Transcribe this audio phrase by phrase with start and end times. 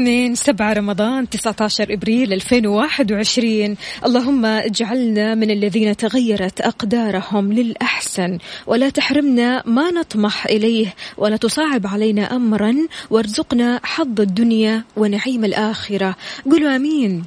[0.00, 9.62] الاثنين سبعة رمضان 19 إبريل 2021 اللهم اجعلنا من الذين تغيرت أقدارهم للأحسن ولا تحرمنا
[9.66, 12.76] ما نطمح إليه ولا تصعب علينا أمرا
[13.10, 16.16] وارزقنا حظ الدنيا ونعيم الآخرة.
[16.50, 17.24] قولوا آمين.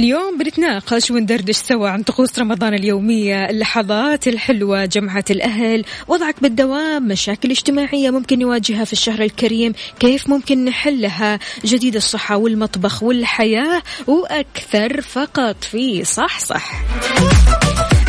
[0.00, 3.50] اليوم بنتناقش وندردش سوا عن طقوس رمضان اليومية.
[3.50, 10.64] اللحظات الحلوة جمعة الأهل وضعك بالدوام مشاكل اجتماعية ممكن نواجهها في الشهر الكريم كيف ممكن
[10.64, 16.72] نحلها جديد الصحة والمطبخ والحياة وأكثر فقط في صح صح.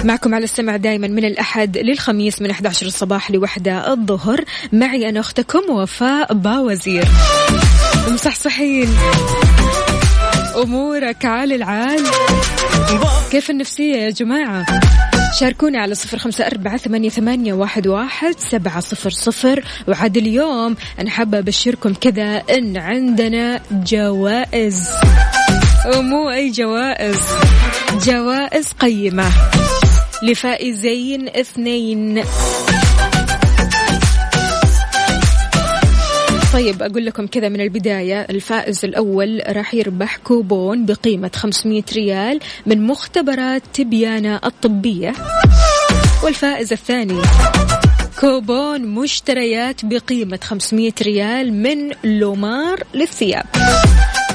[0.03, 4.43] معكم على السمع دائما من الأحد للخميس من 11 الصباح لوحدة الظهر.
[4.73, 7.07] معي أنا أختكم وفاء باوزير.
[8.07, 8.89] مصحصحين.
[10.55, 12.03] أمورك عال العال.
[13.31, 14.65] كيف النفسية يا جماعة؟
[15.39, 19.63] شاركونا على صفر خمسة أربعة ثمانية, ثمانية واحد, واحد سبعة صفر صفر.
[19.87, 24.89] وعاد اليوم أنا حابة أبشركم كذا إن عندنا جوائز.
[25.95, 27.19] ومو أي جوائز.
[28.05, 29.31] جوائز قيمة.
[30.23, 32.23] لفائزين اثنين.
[36.53, 38.21] طيب أقول لكم كذا من البداية.
[38.21, 45.13] الفائز الأول راح يربح كوبون بقيمة 500 ريال من مختبرات تبيانة الطبية.
[46.23, 47.21] والفائز الثاني
[48.19, 53.45] كوبون مشتريات بقيمة 500 ريال من لومار للثياب.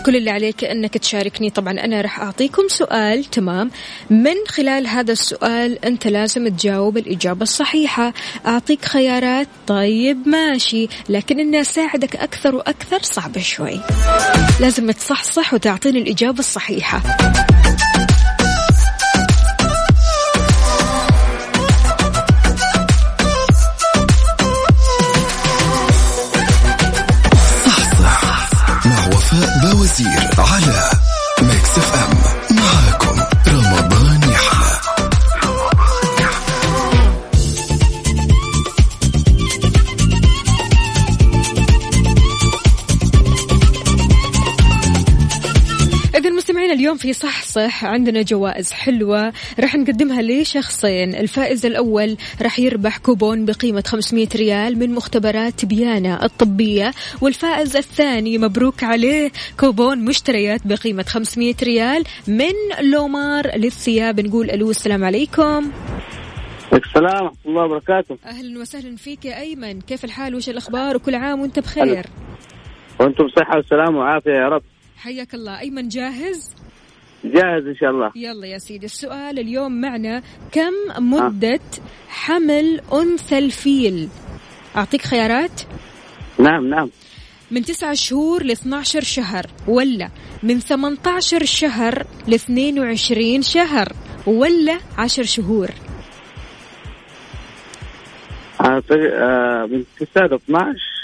[0.06, 1.50] كل اللي عليك أنك تشاركني.
[1.50, 3.70] طبعا أنا راح أعطيكم سؤال تمام؟
[4.10, 8.12] من خلال هذا السؤال أنت لازم تجاوب الإجابة الصحيحة.
[8.46, 9.48] أعطيك خيارات.
[9.66, 10.88] طيب ماشي.
[11.08, 13.80] لكن اني أساعدك أكثر وأكثر صعبه شوي.
[14.60, 17.02] لازم تصحصح وتعطيني الإجابة الصحيحة.
[46.96, 51.14] اليوم في صح صح عندنا جوائز حلوة راح نقدمها لشخصين.
[51.14, 58.84] الفائز الأول راح يربح كوبون بقيمة 500 ريال من مختبرات تبيانة الطبية والفائز الثاني مبروك
[58.84, 59.30] عليه
[59.60, 64.20] كوبون مشتريات بقيمة 500 ريال من لومار للثياب.
[64.20, 65.70] نقول ألو السلام عليكم.
[66.72, 68.18] السلام ورحمة الله وبركاته.
[68.26, 69.80] أهلا وسهلا فيك يا أيمن.
[69.80, 72.06] كيف الحال؟ وش الأخبار؟ وكل عام وأنت بخير.
[73.00, 74.62] وأنتم بصحة وسلام وعافية يا رب.
[74.96, 75.60] حياك الله.
[75.60, 76.65] أيمن جاهز؟
[77.34, 78.12] جاهز إن شاء الله.
[78.16, 80.22] يلا يا سيدي السؤال اليوم معنا
[80.52, 81.60] كم مدة
[82.08, 84.08] حمل أنثى الفيل؟
[84.76, 85.60] أعطيك خيارات؟
[86.38, 86.90] نعم نعم.
[87.50, 90.08] من تسعة شهور ل 12 شهر ولا
[90.42, 93.92] من 18 شهر ل 22 شهر
[94.26, 95.68] ولا 10 شهور؟
[98.60, 100.96] أعتقد آه من 9 ل 12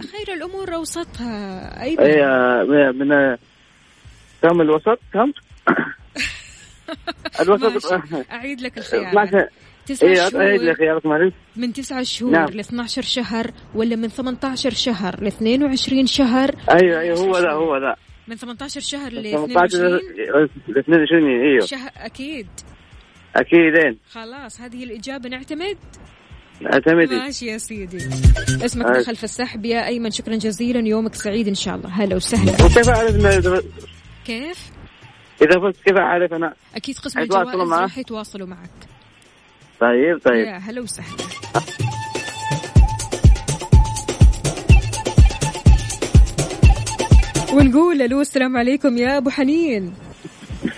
[0.00, 3.36] خير الأمور أوسطها أيمن أي آه، من
[4.44, 5.32] آه، كم الوسط كم؟
[7.40, 8.24] الوسط ماشي.
[8.32, 9.08] أعيد لك الخيارات.
[9.08, 9.48] 12
[9.86, 12.48] تسعة اي أعيد لي شهور من تسعة شهور نعم.
[12.48, 17.76] ل 12 شهر ولا من 18 شهر ل 22 شهر؟ أيوه أيوه هو ذا هو
[17.76, 17.96] ذا
[18.28, 21.66] من 18 شهر ل 18 22 ل 22 إيوه.
[21.66, 22.46] شهر أكيد.
[24.10, 25.76] خلاص هذه الإجابة نعتمد؟
[26.72, 27.96] اعتمدي ماشي يا سيدي.
[28.64, 29.00] اسمك آه.
[29.00, 30.88] دخل في السحب يا أيمن شكرا جزيلا.
[30.88, 31.88] يومك سعيد إن شاء الله.
[31.88, 32.52] هلا وسهلا.
[32.52, 33.16] وكيف أعرف
[34.28, 34.70] اذا كيف؟
[35.42, 36.54] إذا فزت كيف أعرف أنا.
[36.74, 38.70] أكيد قسم الجوائز؟ راح يتواصلوا معك.
[39.80, 40.46] طيب طيب.
[40.46, 41.16] يا هلا وسهلا.
[47.52, 49.94] ونقول ألو السلام عليكم يا أبو حنين.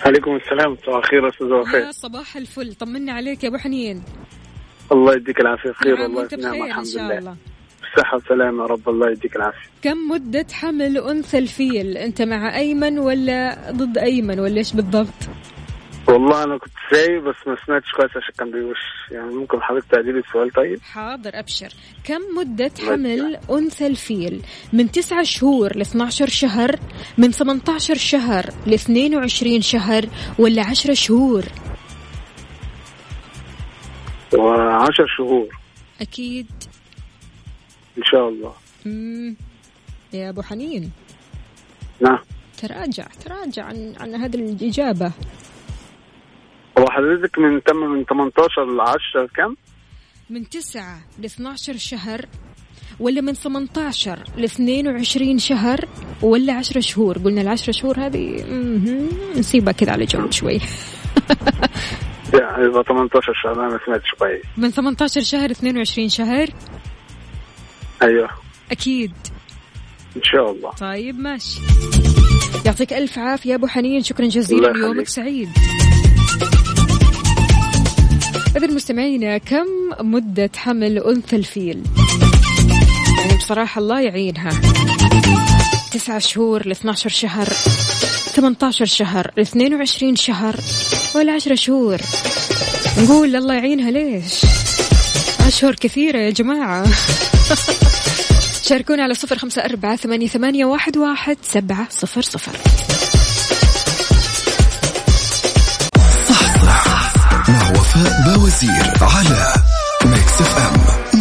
[0.06, 2.75] عليكم السلام صباح الخير أستاذ وفاء يا صباح الفل.
[2.75, 4.03] طمنا عليك يا أبو حنين.
[4.93, 7.19] الله يديك العافية نعم والله نعم بخير إن الحمد شاء لله.
[7.19, 7.37] الله.
[7.97, 12.99] بالصحه والسلامه يا رب الله يديك العافية كم مدة حمل أنثى الفيل؟ أنت مع أيمن
[12.99, 15.29] ولا ضد أيمن ولا إيش بالضبط؟
[16.09, 18.79] والله أنا كنت سايق بس ما سمعتش كويس عشان كان بيوش
[19.11, 21.69] يعني ممكن حضرتك تعديلي السؤال طيب حاضر أبشر
[22.05, 24.43] كم مدة حمل أنثى الفيل؟
[24.73, 26.79] من 9 شهور ل 12 شهر
[27.19, 30.05] من 18 شهر ل 22 شهر
[30.39, 31.43] ولا 10 شهور؟
[34.35, 35.49] وعشر شهور
[36.00, 36.47] أكيد
[37.99, 38.53] إن شاء الله.
[38.87, 39.37] مم.
[40.12, 40.93] يا أبو حنين.
[42.00, 42.19] نعم.
[42.59, 45.12] تراجع تراجع عن عن هذه الإجابة.
[46.79, 49.56] هو حضرتك من تم من 18 ل 10 كام؟
[50.31, 52.27] من 9 ل 12 شهر
[53.00, 55.89] ولا من 18 ل 22 شهر
[56.23, 58.44] ولا 10 شهور؟ قلنا ال 10 شهور هذه.
[59.37, 60.59] نسيبها كذا على جنب شوي.
[62.41, 64.43] يعني يبقى 18 شهر أنا ما سمعتش كويس.
[64.56, 66.47] من 18 شهر 22 شهر
[68.02, 68.28] أيوه.
[68.70, 69.12] أكيد.
[70.16, 70.70] إن شاء الله.
[70.70, 71.60] طيب ماشي.
[72.66, 74.02] يعطيك ألف عافية أبو حنين.
[74.02, 74.69] شكرا جزيلا.
[74.76, 75.49] يومك سعيد.
[78.56, 79.66] إذا مستمعينا كم
[80.00, 81.82] مدة حمل أنثى الفيل؟
[83.19, 84.50] يعني بصراحة الله يعينها.
[85.93, 90.56] تسعة شهور ل 12 شهر 18 شهر ل 22 شهر
[91.14, 91.98] ولا 10 شهور.
[92.98, 94.44] نقول الله يعينها ليش؟
[95.46, 96.84] أشهر كثيرة يا جماعة.
[98.72, 102.52] شاركونا على صفر خمسة أربعة ثمانية, ثمانية واحد, واحد سبعة صفر صفر.
[107.48, 109.52] مع وفاء باوزير على
[110.05, 111.12] Mix FM.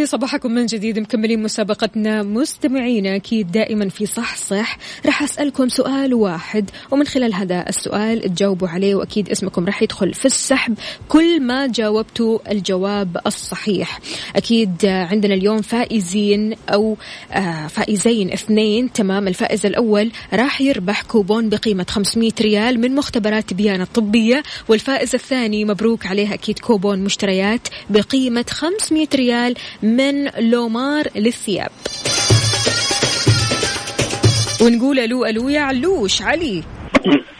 [0.00, 0.98] لي صباحكم من جديد.
[0.98, 2.22] مكملين مسابقتنا.
[2.22, 4.78] مستمعينا أكيد دائما في صح صح.
[5.06, 10.26] راح أسألكم سؤال واحد ومن خلال هذا السؤال تجاوبوا عليه وأكيد اسمكم راح يدخل في
[10.26, 10.74] السحب
[11.08, 14.00] كل ما جاوبتوا الجواب الصحيح.
[14.36, 16.96] أكيد عندنا اليوم فائزين أو
[17.32, 18.92] آه، فائزين اثنين.
[18.92, 25.64] تمام الفائز الأول راح يربح كوبون بقيمة 500 ريال من مختبرات بيانة الطبية والفائز الثاني
[25.64, 29.54] مبروك عليه أكيد كوبون مشتريات بقيمة 500 ريال
[29.96, 31.70] من لومار للثياب.
[34.62, 36.62] ونقول ألو ألو يا علوش علي.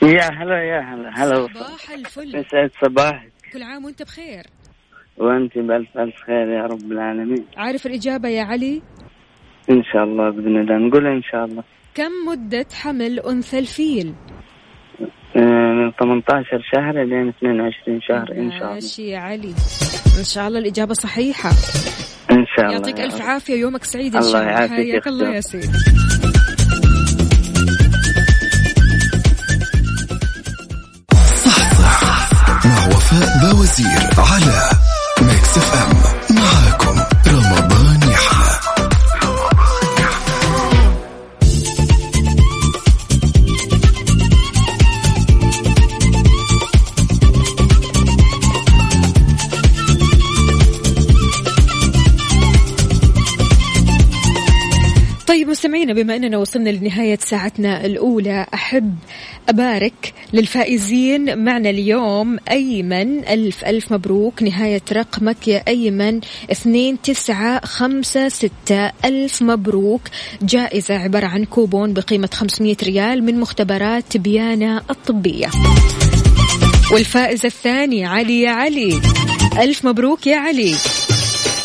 [0.02, 1.46] يا هلا يا هلا هلا.
[1.46, 2.28] صباح الفل.
[2.28, 3.32] يسعد صباحك.
[3.52, 4.44] كل عام وأنت بخير؟
[5.18, 7.46] وأنت بألف ألف خير يا رب العالمين.
[7.56, 8.82] عارف الإجابة يا علي؟
[9.70, 10.88] إن شاء الله بإذن الله.
[10.88, 11.64] نقول إن شاء الله.
[11.94, 14.14] كم مدة حمل أنثى الفيل؟
[15.36, 18.74] آه، من 18 شهر لين 22 شهر إن شاء الله.
[18.74, 19.54] ماشي يا علي.
[20.18, 21.50] إن شاء الله الإجابة صحيحة.
[22.60, 23.22] الله يعطيك رب.
[23.22, 25.28] عافية يومك سعيد الله شاء الله حياك الله.
[25.34, 25.68] يا سيدي
[32.64, 34.70] مع وفاء باوزير على
[35.22, 36.19] Mix FM
[55.90, 58.96] مستمعينا بما أننا وصلنا لنهاية ساعتنا الأولى أحب
[59.48, 66.20] أبارك للفائزين معنا اليوم أيمن ألف ألف مبروك نهاية رقمك يا أيمن
[66.52, 70.00] اثنين تسعة خمسة ستة ألف مبروك.
[70.42, 75.50] جائزة عبارة عن كوبون بقيمة 500 ريال من مختبرات تبيانة الطبية.
[76.92, 79.00] والفائز الثاني علي يا علي.
[79.58, 80.74] ألف مبروك يا علي.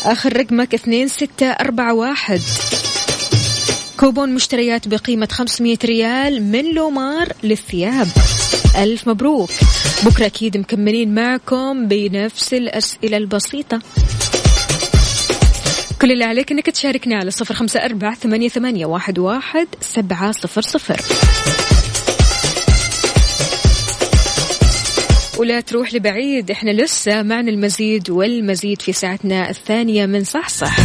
[0.04, 2.40] آخر رقمك اثنين ستة أربعة واحد.
[4.00, 8.06] كوبون مشتريات بقيمة 500 ريال من لومار للثياب.
[8.76, 9.50] ألف مبروك.
[10.06, 13.80] بكرة أكيد مكملين معكم بنفس الأسئلة البسيطة.
[16.00, 20.62] كل اللي عليك إنك تشاركنا على صفر خمسة أربعة ثمانية, ثمانية واحد, واحد سبعة صفر
[20.62, 21.00] صفر.
[25.38, 30.76] ولا تروح لبعيد إحنا لسه معنا المزيد والمزيد في ساعتنا الثانية من صح صح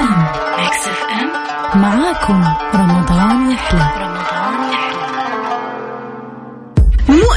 [0.00, 0.26] ام
[0.58, 3.90] Mix FM معاكم رمضان يحلى.
[3.96, 4.90] رمضان يحلى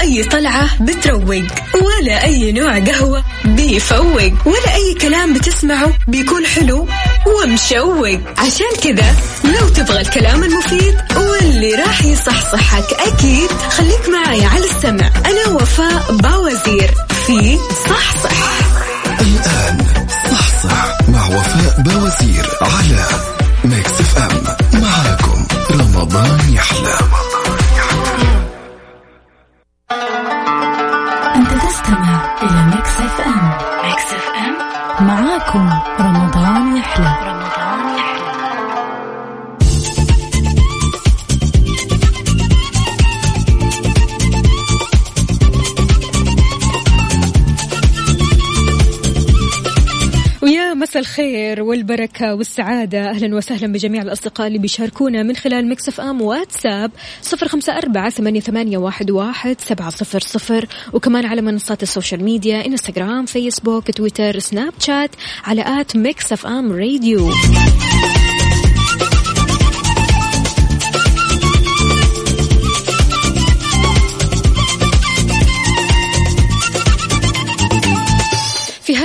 [0.01, 6.87] أي طلعة بتروق ولا أي نوع قهوة بيفوق ولا أي كلام بتسمعه بيكون حلو
[7.27, 8.19] ومشوق.
[8.37, 15.09] عشان كذا لو تبغى الكلام المفيد واللي راح يصحصحك أكيد خليك معايا على السمع.
[15.25, 16.91] أنا وفاء باوزير
[17.27, 17.57] في
[17.89, 18.49] صحصح.
[19.21, 20.02] الآن
[21.33, 23.05] وفاء باوزير على
[23.63, 26.95] Mix FM معاكم رمضان يحلى.
[31.35, 33.51] أنت تستمع إلى Mix FM
[33.85, 37.32] Mix FM معاكم رمضان يحلى.
[50.93, 53.09] مساء الخير والبركة والسعادة.
[53.09, 58.77] أهلا وسهلا بجميع الأصدقاء اللي بيشاركونا من خلال Mix FM واتساب صفر خمسة أربعة ثمانية,
[58.77, 60.67] واحد سبعة صفر صفر.
[60.93, 65.09] وكمان على منصات ال social media إنستغرام فيسبوك تويتر سناب شات
[65.43, 67.29] على at Mix FM Radio.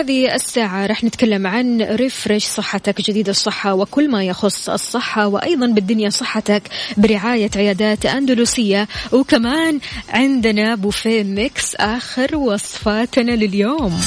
[0.09, 6.11] هذه الساعة رح نتكلم عن refresh صحتك جديد الصحة وكل ما يخص الصحة وأيضا بالدنيا
[6.11, 6.63] صحتك
[6.97, 8.89] برعاية عيادات أندلسية.
[9.13, 14.01] وكمان عندنا بوفيه Mix آخر وصفاتنا لليوم.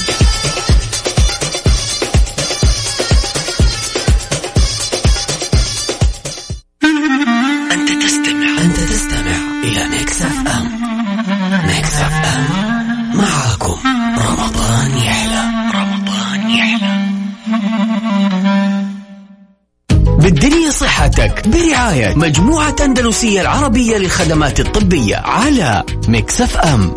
[21.02, 21.48] صحتك.
[21.48, 26.94] برعاية مجموعة أندلسية العربية للخدمات الطبية على Mix FM.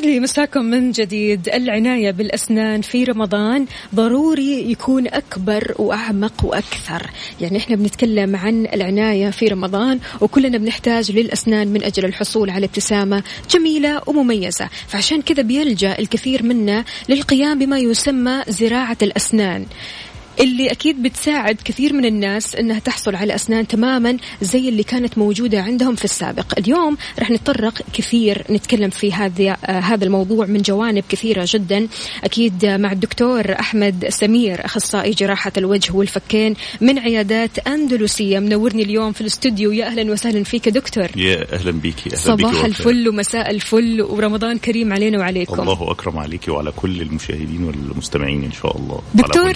[0.00, 3.66] ويسعد لي مساكم من جديد العناية بالأسنان في رمضان.
[3.94, 7.10] ضروري يكون أكبر وأعمق وأكثر.
[7.40, 13.22] يعني إحنا بنتكلم عن العناية في رمضان وكلنا بنحتاج للأسنان من أجل الحصول على ابتسامة
[13.50, 14.68] جميلة ومميزة.
[14.88, 19.66] فعشان كذا بيلجأ الكثير منا للقيام بما يسمى زراعة الأسنان.
[20.40, 25.62] اللي أكيد بتساعد كثير من الناس أنها تحصل على أسنان تماما زي اللي كانت موجودة
[25.62, 26.58] عندهم في السابق.
[26.58, 31.88] اليوم رح نتطرق كثير نتكلم في هذا آه هذا الموضوع من جوانب كثيرة جدا.
[32.24, 38.38] أكيد مع الدكتور أحمد سمير أخصائي جراحة الوجه والفكين من عيادات أندلسية.
[38.38, 39.72] منورني اليوم في الاستوديو.
[39.72, 41.08] يا أهلا وسهلا فيك دكتور.
[41.16, 42.66] يا أهلا بيكي أهلا صباح بيكي.
[42.66, 45.60] الفل ومساء الفل ورمضان كريم علينا وعليكم.
[45.60, 49.02] الله أكرم عليكي وعلى كل المشاهدين والمستمعين إن شاء الله.
[49.14, 49.54] دكتور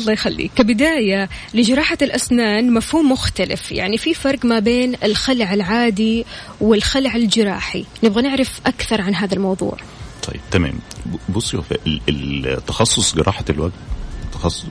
[0.00, 0.50] الله يخليك.
[0.56, 3.72] كبداية لجراحة الأسنان مفهوم مختلف.
[3.72, 6.26] يعني في فرق ما بين الخلع العادي
[6.60, 7.84] والخلع الجراحي.
[8.04, 9.76] نبغى نعرف أكثر عن هذا الموضوع.
[10.22, 10.74] طيب تمام.
[11.28, 11.62] بصي
[12.08, 13.72] التخصص جراحة الوجه
[14.32, 14.66] تخصص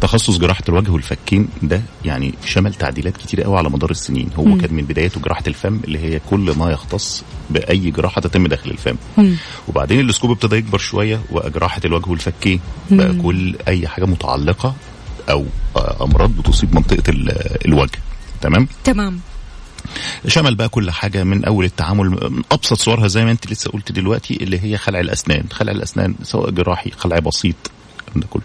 [0.00, 4.30] تخصص جراحة الوجه والفكين ده يعني شمل تعديلات كتير قوي على مدار السنين.
[4.36, 4.60] هو مم.
[4.60, 8.96] كان من بدايته جراحة الفم اللي هي كل ما يختص بأي جراحة تتم داخل الفم.
[9.68, 13.14] وبعدين الاسكوب ابتدى يكبر شوية وجراحه الوجه والفكين بقى.
[13.14, 14.74] كل أي حاجة متعلقة
[15.30, 15.44] أو
[15.76, 17.98] آه، أمراض بتصيب منطقة ال- الوجه.
[18.40, 19.20] تمام؟ تمام.
[20.28, 23.92] شمل بقى كل حاجة من أول التعامل من أبسط صورها زي ما أنت لسه قلت
[23.92, 25.44] دلوقتي اللي هي خلع الأسنان.
[25.52, 27.54] خلع الأسنان سواء جراحي خلع بسيط.
[28.08, 28.42] الكلام ده كله.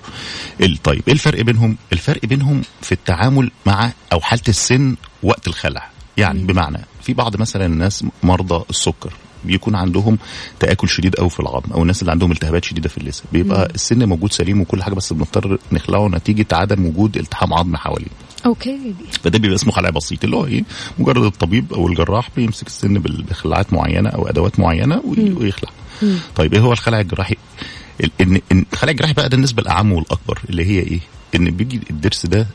[0.84, 5.89] طيب إيه الفرق بينهم؟ الفرق بينهم في التعامل مع أو حالة السن وقت الخلع.
[6.18, 9.13] يعني بمعنى في بعض مثلا الناس مرضى السكر
[9.46, 10.18] بيكون عندهم
[10.60, 13.24] تآكل شديد قوي في العظم أو الناس اللي عندهم التهابات شديدة في اللثة.
[13.34, 13.68] بيبقى مم.
[13.75, 18.08] السن موجود سليم وكل حاجة بس بنضطر نخلعه نتيجة عدم وجود التحام عظم حواليه.
[18.46, 18.94] أوكي.
[19.24, 20.63] فده بيبقى اسمه خلع بسيط اللي هو إيه؟
[21.00, 25.01] مجرد الطبيب أو الجراح بيمسك السن بخلعات معينة أو أدوات معينة.
[25.38, 25.70] ويخلع.
[26.01, 26.18] مم.
[26.36, 27.36] طيب إيه هو الخلع الجراحي؟
[28.03, 31.00] ال- ان ان الخلع الجراحي بقى ده النسبة الأعم والأكبر اللي هي إيه؟
[31.36, 32.48] إن بيجي الضرس ده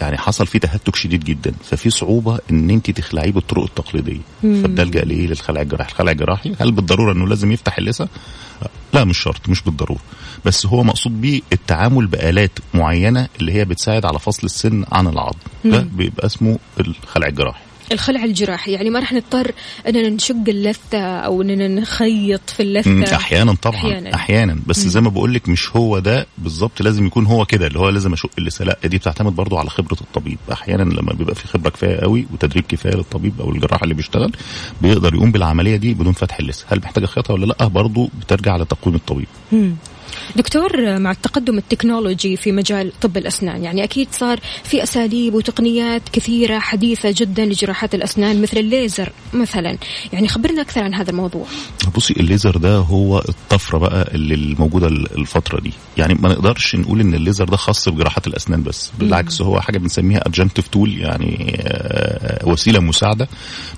[0.00, 4.20] يعني حصل فيه تهتك شديد جدا ففي صعوبة إن أنت تخلعيه بالطرق التقليدية.
[4.42, 8.08] فبنلجا لإيه؟ للخلع الجراحي الخلع الجراحي هل بالضرورة إنه لازم يفتح اللثة؟
[8.94, 10.00] لا مش شرط مش بالضرورة.
[10.44, 15.38] بس هو مقصود بيه التعامل بآلات معينة اللي هي بتساعد على فصل السن عن العظم
[15.64, 15.80] ده.
[15.92, 19.52] بيبقى اسمه الخلع الجراحي الخلع الجراحي يعني ما راح نضطر
[19.88, 23.76] أننا نشق اللثة أو أننا نخيط في مم، اللثة أحيانا طبعا.
[23.76, 24.56] أحيانا, أحيانا.
[24.66, 24.78] بس.
[24.78, 28.12] زي ما بقول لك مش هو ده بالظبط لازم يكون هو كده اللي هو لازم
[28.12, 31.96] أشق اللثه لا دي بتعتمد برضو على خبرة الطبيب أحيانا لما بيبقى في خبرة كفاية
[31.96, 34.32] قوي وتدريب كفاية للطبيب أو الجراح اللي بيشتغل
[34.82, 38.96] بيقدر يقوم بالعملية دي بدون فتح اللثه هل محتاجة خياطة ولا لأ برضو بترجع لتقويم
[38.96, 39.74] الطبيب مم.
[40.36, 46.58] دكتور مع التقدم التكنولوجي في مجال طب الأسنان يعني أكيد صار في أساليب وتقنيات كثيرة
[46.58, 49.78] حديثة جدا لجراحات الأسنان مثل الليزر مثلا.
[50.12, 51.46] يعني خبرنا أكثر عن هذا الموضوع.
[51.96, 55.72] بصي الليزر ده هو الطفرة بقى اللي الموجوده الفترة دي.
[55.96, 58.92] يعني ما نقدرش نقول إن الليزر ده خاص بجراحات الأسنان بس.
[58.98, 63.28] بالعكس هو حاجة بنسميها adjunctive tool يعني آه، وسيلة مساعدة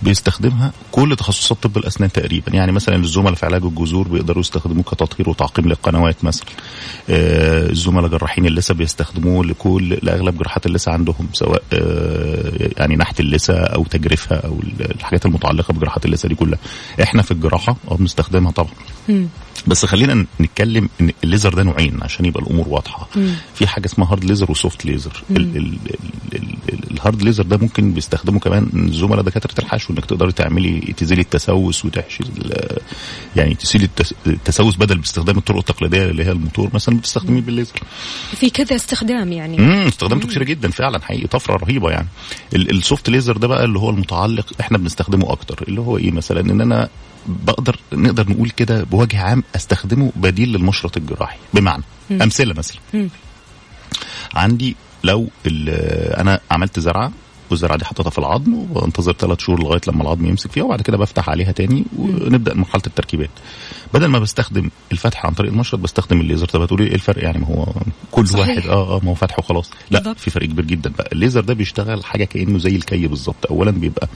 [0.02, 2.52] بيستخدمها كل تخصصات طب الأسنان تقريبا.
[2.52, 6.39] يعني مثلا الزملاء في علاج الجذور بيقدروا يستخدموه كتطهير وتعقيم للقنوات مثلا.
[7.10, 13.54] آه، الزملاء جراحين اللثه بيستخدموه لكل لأغلب جراحات اللثه عندهم سواء آه، يعني نحت اللثه
[13.54, 16.58] أو تجريفها أو الحاجات المتعلقة بجراحات اللثه دي كلها.
[17.02, 18.70] إحنا في الجراحة آه بنستخدمها طبعا.
[19.66, 23.08] بس خلينا نتكلم إن الليزر ده نوعين عشان يبقى الأمور واضحة.
[23.54, 25.78] في حاجة اسمها hard laser و soft laser ال- ال- ال-
[26.34, 30.94] ال- ال- ال hard laser ده ممكن بيستخدمه كمان زملاء دكاتره الحشو إنك تقدري تعملي
[30.96, 32.24] تزيلي التسوس وتحشي
[33.36, 37.72] يعني التس- التسوس بدل باستخدام الطرق التقليدية اللي هي الموتور مثلا بتستخدميه بالليزر.
[38.36, 39.58] في كذا استخدام يعني.
[39.58, 42.06] امم استخدامته كتير جدا فعلا حقيقي طفرة رهيبة يعني.
[42.54, 46.40] ال- السوفت ليزر ده بقى اللي هو المتعلق إحنا بنستخدمه أكتر اللي هو إيه مثلا؟
[46.40, 46.88] إن أنا
[47.26, 51.38] بقدر نقدر نقول كده بوجه عام أستخدمه بديل للمشرط الجراحي.
[51.54, 51.82] بمعنى
[52.22, 52.78] أمثلة مثلا.
[54.34, 55.28] عندي لو
[56.20, 57.12] أنا عملت زرعة
[57.50, 60.96] والزرعة دي حطيتها في العظم وانتظر ثلاث شهور لغاية لما العظم يمسك فيها وبعد كده
[60.96, 63.30] بفتح عليها تاني ونبدأ مرحله التركيبات.
[63.94, 66.46] بدل ما بستخدم الفتح عن طريق المشرط بستخدم الليزر.
[66.46, 67.66] طب هتقولي إيه الفرق؟ يعني ما هو
[68.10, 68.48] كل صحيح.
[68.48, 69.70] واحد آه آه ما هو فتح وخلاص.
[69.90, 70.18] لا بالضبط.
[70.18, 70.90] في فرق كبير جدا.
[70.98, 73.46] بقى الليزر ده بيشتغل حاجة كأنه زي الكي بالظبط.
[73.50, 74.08] اولا بيبقى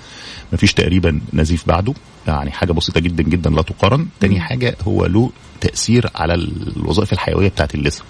[0.52, 1.95] ما فيش تقريبا نزيف بعده
[2.26, 4.07] يعني حاجة بسيطة جدا جدا لا تقارن.
[4.21, 6.35] تاني حاجة هو له تأثير على
[6.76, 8.04] الوظائف الحيوية بتاعت اللثه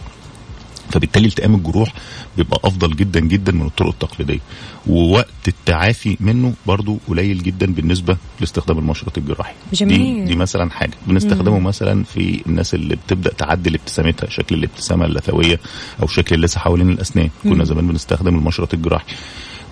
[0.90, 1.92] فبالتالي التئام الجروح
[2.36, 4.40] بيبقى أفضل جدا جدا من الطرق التقليدية.
[4.86, 9.54] ووقت التعافي منه برضو قليل جدا بالنسبة لاستخدام المشرط الجراحي.
[9.72, 9.98] جميل.
[9.98, 10.94] دي, دي مثلا حاجة.
[11.06, 15.60] بنستخدمه مثلا في الناس اللي بتبدأ تعدل ابتسامتها شكل الابتسامة اللثوية
[16.02, 17.30] أو شكل اللثة حوالين الأسنان.
[17.42, 19.14] كنا زمان بنستخدم المشرط الجراحي.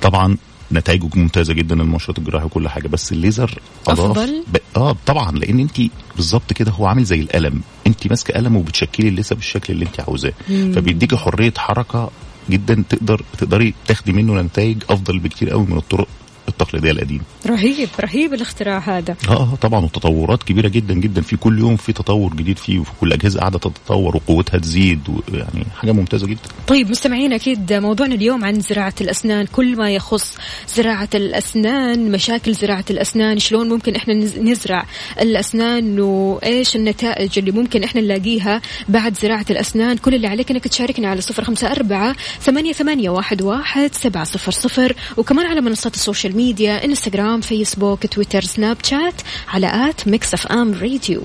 [0.02, 0.36] طبعا
[0.72, 3.58] نتائجه ممتازة جدا المشرط الجراحي وكل حاجة بس الليزر
[3.88, 4.56] أفضل؟ ب...
[4.76, 5.80] آه طبعا لأن انت
[6.16, 10.32] بالظبط كده هو عامل زي القلم انت ماسكة قلم وبتشكلي اللثه بالشكل اللي انت عاوزاه.
[10.48, 12.10] فبيديكي حرية حركة
[12.50, 16.08] جدا تقدر تقدري تاخدي منه نتائج أفضل بكتير قوي من الطرق
[16.52, 17.22] التقليدية القديمة.
[17.46, 19.16] رهيب رهيب الاختراع هذا.
[19.28, 21.20] آه آه طبعا وتطورات كبيرة جدا جدا.
[21.22, 25.64] في كل يوم في تطور جديد فيه وفي كل الاجهزه قاعدة تتطور وقوتها تزيد ويعني
[25.80, 26.40] حاجة ممتازة جدا.
[26.66, 29.46] طيب مستمعين أكيد موضوعنا اليوم عن زراعة الأسنان.
[29.46, 30.34] كل ما يخص
[30.76, 34.86] زراعة الأسنان مشاكل زراعة الأسنان شلون ممكن إحنا نز- نزرع
[35.20, 39.96] الأسنان وإيش النتائج اللي ممكن إحنا نلاقيها بعد زراعة الأسنان.
[39.96, 44.52] كل اللي عليك إنك تشاركنا على صفر خمسة أربعة ثمانية, ثمانية واحد, واحد سبعة صفر
[44.52, 44.96] صفر.
[45.16, 46.41] وكمان على منصات ال social media.
[46.50, 49.14] انستغرام فيسبوك تويتر سناب شات
[49.48, 51.22] على at Mix FM Radio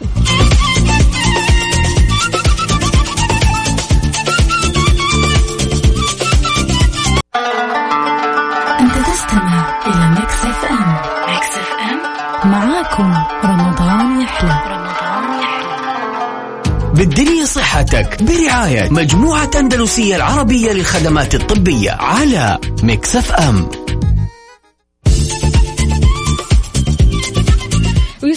[8.79, 10.95] أنت تستمع إلى Mix FM
[11.33, 14.61] Mix FM معاكم رمضان يحلى.
[14.67, 15.67] رمضان يحلى
[16.95, 23.69] بالدنيا صحتك برعاية مجموعة أندلسية العربية للخدمات الطبية على Mix FM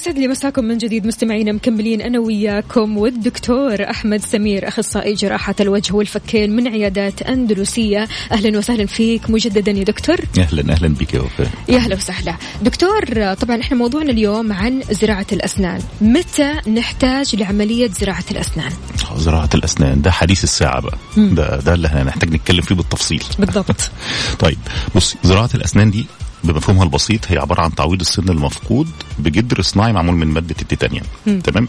[0.00, 5.94] ويسعد لي مساكم من جديد مستمعينا مكملين أنا وياكم والدكتور أحمد سمير أخصائي جراحة الوجه
[5.94, 8.08] والفكين من عيادات أندلسية.
[8.32, 10.16] أهلا وسهلا فيك مجددا يا دكتور.
[10.38, 11.50] أهلا أهلا بك يا وفاء.
[11.68, 12.36] يا أهلا وسهلا.
[12.62, 15.80] دكتور طبعا إحنا موضوعنا اليوم عن زراعة الأسنان.
[16.00, 18.72] متى نحتاج لعملية زراعة الأسنان؟
[19.16, 20.98] زراعة الأسنان ده حديث الساعة بقى.
[21.16, 23.22] ده ده اللي هنحتاج نتكلم فيه بالتفصيل.
[23.38, 23.90] بالضبط.
[24.44, 24.58] طيب
[24.94, 26.06] بص زراعة الأسنان دي
[26.44, 31.04] بمفهومها البسيط هي عبارة عن تعويض السن المفقود بجدر صناعي معمول من مادة التيتانيوم
[31.44, 31.68] تمام؟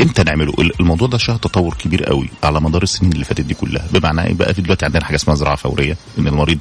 [0.00, 3.54] إمتى نعمله؟ ال- الموضوع ده شهد تطور كبير قوي على مدار السنين اللي فاتت دي
[3.54, 3.86] كلها.
[3.92, 6.58] بمعنى إيه بقى؟ في دلوقتي عندنا حاجة اسمها زراعة فورية إن المريض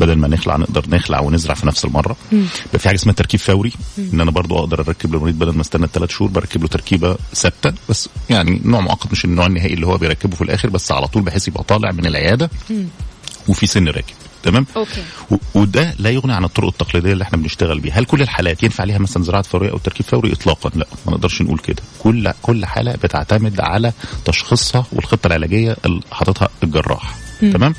[0.00, 2.16] بدل ما نخلع نقدر نخلع ونزرع في نفس المرة.
[2.72, 5.86] بقى في حاجة اسمها تركيب فوري إن أنا برضو أقدر أركب للمريض بدل ما أستنى
[5.92, 9.96] ثلاث شهور بركب له تركيبة ثابتة بس يعني نوع مؤقت مش النوع النهائي اللي هو
[9.98, 12.50] بيركبه في الآخر بس على طول بحيث يبقى طالع من العيادة
[13.48, 14.14] وفي سن راكب.
[14.46, 15.02] تمام؟ okay.
[15.30, 17.98] و- وده لا يغني عن الطرق التقليدية اللي إحنا بنشتغل بيها.
[17.98, 21.42] هل كل الحالات ينفع ليها مثلا زراعة فورية أو تركيب فوري؟ اطلاقا لا ما نقدرش
[21.42, 21.82] نقول كده.
[21.98, 23.92] كل كل حالة بتعتمد على
[24.24, 27.14] تشخيصها والخطة العلاجية اللي حاططها الجراح.
[27.40, 27.74] تمام؟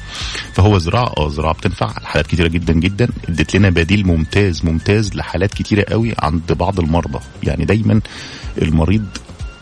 [0.54, 1.88] فهو زراعة آه زراعة بتنفع.
[2.04, 3.10] حالات كتيرة جدا جدا.
[3.30, 7.20] ادت لنا بديل ممتاز ممتاز لحالات كتيرة قوي عند بعض المرضى.
[7.44, 8.02] يعني دايما
[8.62, 9.06] المريض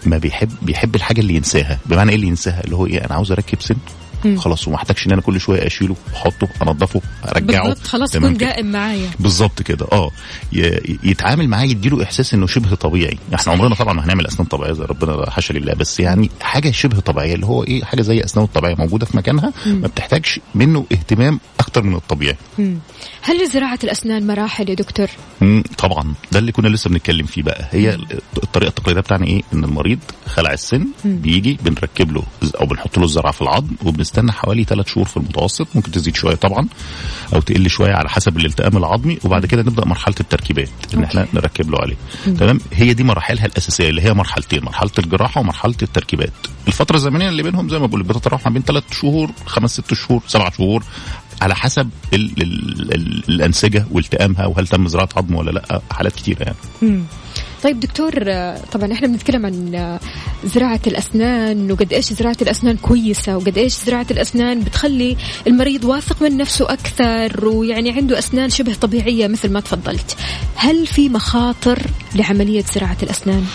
[0.05, 1.79] ما بيحب بيحب الحاجة اللي ينساها.
[1.85, 3.75] بمعنى إيه اللي ينساها؟ اللي هو إيه؟ أنا عاوز أركب سن
[4.37, 7.63] خلاص وما احتاجش ان أنا كل شوية اشيله احطه انضفه ارجعه.
[7.67, 8.29] بالضبط خلاص كده.
[8.29, 9.09] دائم معايا.
[9.19, 9.87] بالظبط كده.
[9.91, 10.11] آه
[11.03, 13.17] يتعامل معاه يديله احساس انه شبه طبيعي.
[13.35, 16.99] إحنا عمرنا طبعا ما هنعمل أسنان طبيعية زي ربنا حاشا لله بس يعني حاجة شبه
[16.99, 21.39] طبيعية اللي هو إيه حاجة زي أسنان الطبيعيه موجودة في مكانها ما بتحتاجش منه اهتمام
[21.59, 22.35] أكتر من الطبيعي.
[22.59, 22.77] مم.
[23.21, 25.07] هل لزراعة الأسنان مراحل يا دكتور؟
[25.41, 26.13] مم، طبعا.
[26.31, 27.67] ده اللي كنا لسه بنتكلم فيه بقى.
[27.71, 27.97] هي
[28.43, 32.23] الطريقة التقليدية بتاعنا إيه؟ إن المريض خلع السن بيجي بنركب له
[32.61, 33.67] أو بنحط له الزرعه في العظم
[34.17, 36.67] وبنستنى حوالي ثلاث شهور في المتوسط ممكن تزيد شوية طبعا
[37.33, 41.69] أو تقل شوية على حسب الالتئام العظمي وبعد كده نبدأ مرحلة التركيبات إن إحنا نركب
[41.71, 41.95] له عليه.
[42.39, 46.33] تمام؟ هي دي مراحلها الأساسية اللي هي مرحلتين مرحلة الجراحة ومرحلة التركيبات.
[46.67, 50.21] الفترة الزمنية اللي بينهم زي ما بقول بتتراوح ما بين ثلاث شهور خمس ست شهور
[50.27, 50.83] سبع شهور
[51.41, 56.43] على حسب ال ال ال الأنسجة والتئامها وهل تم زراعة عظم ولا لأ حالات كتيرة
[56.43, 56.55] يعني.
[57.65, 59.99] طيب دكتور آه، طبعا إحنا بنتكلم عن آه،
[60.43, 66.37] زراعة الأسنان وقد إيش زراعة الأسنان كويسة وقد إيش زراعة الأسنان بتخلي المريض واثق من
[66.37, 70.17] نفسه أكثر ويعني عنده أسنان شبه طبيعية مثل ما تفضلت
[70.55, 71.79] هل في مخاطر
[72.15, 73.45] لعملية زراعة الأسنان؟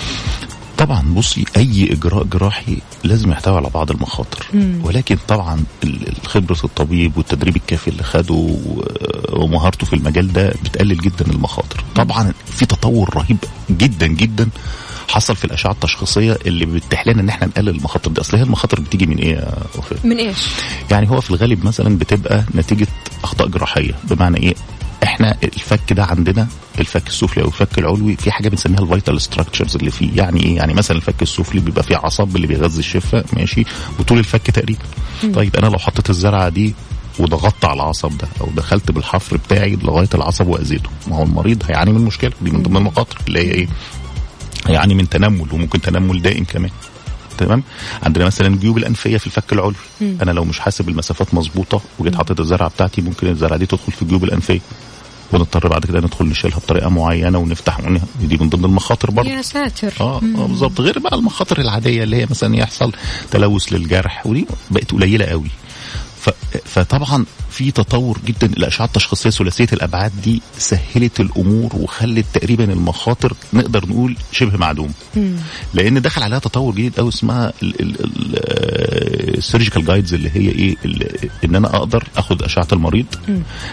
[0.81, 4.47] طبعا بصي أي إجراء جراحي لازم يحتوي على بعض المخاطر.
[4.83, 5.65] ولكن طبعا
[6.27, 8.55] خبرة الطبيب والتدريب الكافي اللي خده
[9.33, 11.85] ومهارته في المجال ده بتقلل جدا المخاطر.
[11.95, 13.37] طبعا في تطور رهيب
[13.71, 14.49] جدا جدا
[15.09, 18.21] حصل في الأشعة التشخيصية اللي بتتيح لنا إن إحنا نقلل المخاطر دي.
[18.21, 20.39] أصل هي المخاطر بتيجي من إيه يا وفاء من إيش؟
[20.91, 22.87] يعني هو في الغالب مثلا بتبقى نتيجة
[23.25, 23.93] أخطاء جراحية.
[24.05, 24.55] بمعنى إيه؟
[25.05, 29.77] إحنا الفك ده عندنا الفك السفلي أو الفك العلوي في حاجة بنسميها ال vital structures
[29.77, 30.17] اللي فيه.
[30.17, 33.65] يعني إيه؟ يعني مثلا الفك السفلي بيبقى فيه عصب اللي بيغذي الشفة ماشي؟
[33.99, 34.81] وطول الفك تقريبا.
[35.35, 36.75] طيب أنا لو حطيت الزرعة دي
[37.19, 41.93] وضغطت على العصب ده أو دخلت بالحفر بتاعي لغاية العصب وأذيته ما هو المريض هيعاني
[41.93, 43.69] من مشكلة دي من ضمن المخاطر اللي هي إيه؟
[44.67, 46.71] هيعاني من تنمل وممكن تنمل دائم كمان.
[47.39, 47.63] تمام؟
[48.03, 49.75] عندنا مثلا الجيوب الأنفية في الفك العلوي.
[50.03, 54.03] أنا لو مش حاسب المسافات مظبوطة وجيت حطيت الزرعة بتاعتي ممكن الزرعة دي تدخل في
[54.03, 54.61] الجيوب الأنفية.
[55.33, 59.29] ونضطر بعد كده ندخل نشيلها بطريقة معينة ونفتح ونها- دي من ضمن المخاطر برضه.
[59.31, 59.93] يا ساتر.
[60.01, 60.81] آه آه بالظبط.
[60.81, 62.93] غير بقى المخاطر العادية اللي هي مثلا يحصل
[63.31, 65.51] تلوث للجرح ودي بقت قليلة قوي.
[66.65, 73.87] فطبعا في تطور جدا الاشعه التشخيصية ثلاثيه الأبعاد دي سهلت الأمور وخلت تقريبا المخاطر نقدر
[73.89, 74.93] نقول شبه معدوم
[75.75, 77.53] لأن دخل عليها تطور جديد قوي اسمها
[79.39, 80.77] السيرجيكال جايدز اللي هي إيه
[81.45, 83.07] إن أنا أقدر أخد أشعة المريض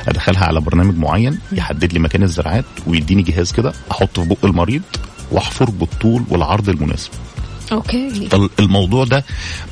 [0.07, 4.81] أدخلها على برنامج معين يحدد لي مكان الزرعات ويديني جهاز كده أحطه في بق المريض
[5.31, 7.09] وأحفر بالطول والعرض المناسب.
[7.71, 8.29] أوكي.
[8.59, 9.23] الموضوع ده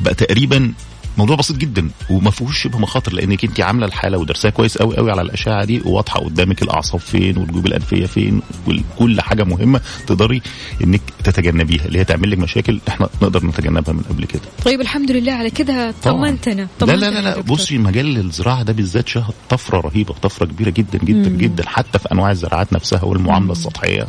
[0.02, 0.74] بقى تقريبا
[1.18, 5.12] موضوع بسيط جدا وما فيهوش شبه مخاطر لانك انت عامله الحاله ودرسها كويس قوي قوي
[5.12, 10.42] على الاشعه دي وواضحه قدامك الاعصاب فين والجيوب الانفيه فين وكل حاجة مهمه تقدري
[10.84, 15.12] انك تتجنبيها اللي هي تعمل لك مشاكل إحنا نقدر نتجنبها من قبل كده طيب الحمد
[15.12, 15.94] لله على كده.
[16.04, 17.42] طمنتنا لا لا لا, لا.
[17.42, 21.38] بصي مجال الزراعة ده بالذات شهد طفرة رهيبة طفرة كبيرة جدا جدا مم.
[21.38, 24.08] جدا حتى في أنواع الزراعات نفسها والمعاملة السطحية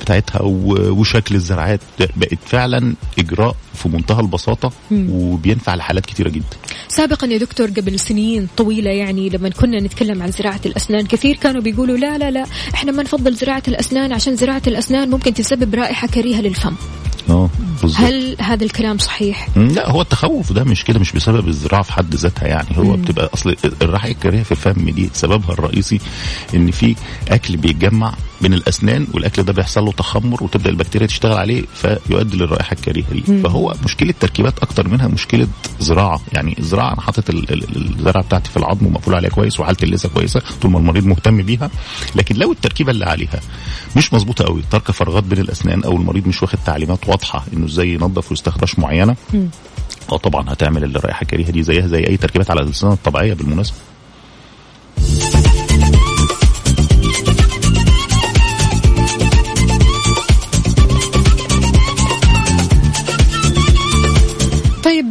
[0.00, 1.80] بتاعتها وشكل الزراعات
[2.16, 6.56] بقت فعلا إجراء في منتهى البساطة وبينفع لحالات كتيرة جدا.
[6.88, 11.62] سابقا يا دكتور قبل سنين طويلة يعني لما كنا نتكلم عن زراعة الأسنان كثير كانوا
[11.62, 16.08] بيقولوا لا لا لا إحنا ما نفضل زراعة الأسنان عشان زراعة الأسنان ممكن تسبب رائحة
[16.08, 16.74] كريهة للفم.
[17.30, 17.50] آه
[17.96, 22.14] هل هذا الكلام صحيح؟ لا هو التخوف ده مش كده مش بسبب الزراعة في حد
[22.14, 22.68] ذاتها يعني.
[22.76, 23.02] هو مم.
[23.02, 26.00] بتبقى أصل الرائحة الكريهة في الفم دي سببها الرئيسي
[26.54, 26.96] إن في
[27.28, 32.72] أكل بيتجمع بين الأسنان والأكل ده بيحصل له تخمر وتبدأ البكتيريا تشتغل عليه فيؤدي للرائحة
[32.76, 33.22] الكريهة دي.
[33.42, 35.48] فهو مشكلة تركيبات أكتر منها مشكلة
[35.80, 36.20] زراعة.
[36.32, 40.08] يعني الزراعة أنا حاطط ال- ال- الزرعة بتاعتي في العظم ومقفول عليها كويس وحاله اللثه
[40.08, 41.70] كويسة طول ما المريض مهتم بيها.
[42.16, 43.40] لكن لو التركيبة اللي عليها
[43.96, 47.94] مش مظبوطة قوي ترك فراغات بين الأسنان أو المريض مش واخد تعليمات واضحة إنه إزاي
[47.94, 49.16] ينظف ويستخرج معينة
[50.12, 53.76] آه طبعا هتعمل الرائحة الكريهة دي زيها زي أي تركيبات على الأسنان الطبيعية بالمناسبة.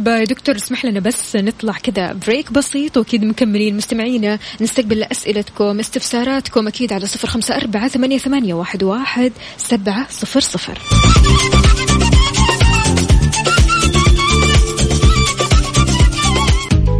[0.06, 4.38] طيب دكتور اسمح لنا بس نطلع كذا break بسيط وأكيد مكملين مستمعينا.
[4.60, 10.78] نستقبل أسئلتكم استفساراتكم أكيد على صفر خمسة أربعة ثمانية, ثمانية واحد, واحد سبعة صفر صفر.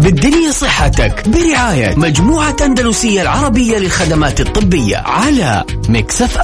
[0.01, 6.38] بالدنيا صحتك برعاية مجموعة أندلسية العربية للخدمات الطبية على Mix F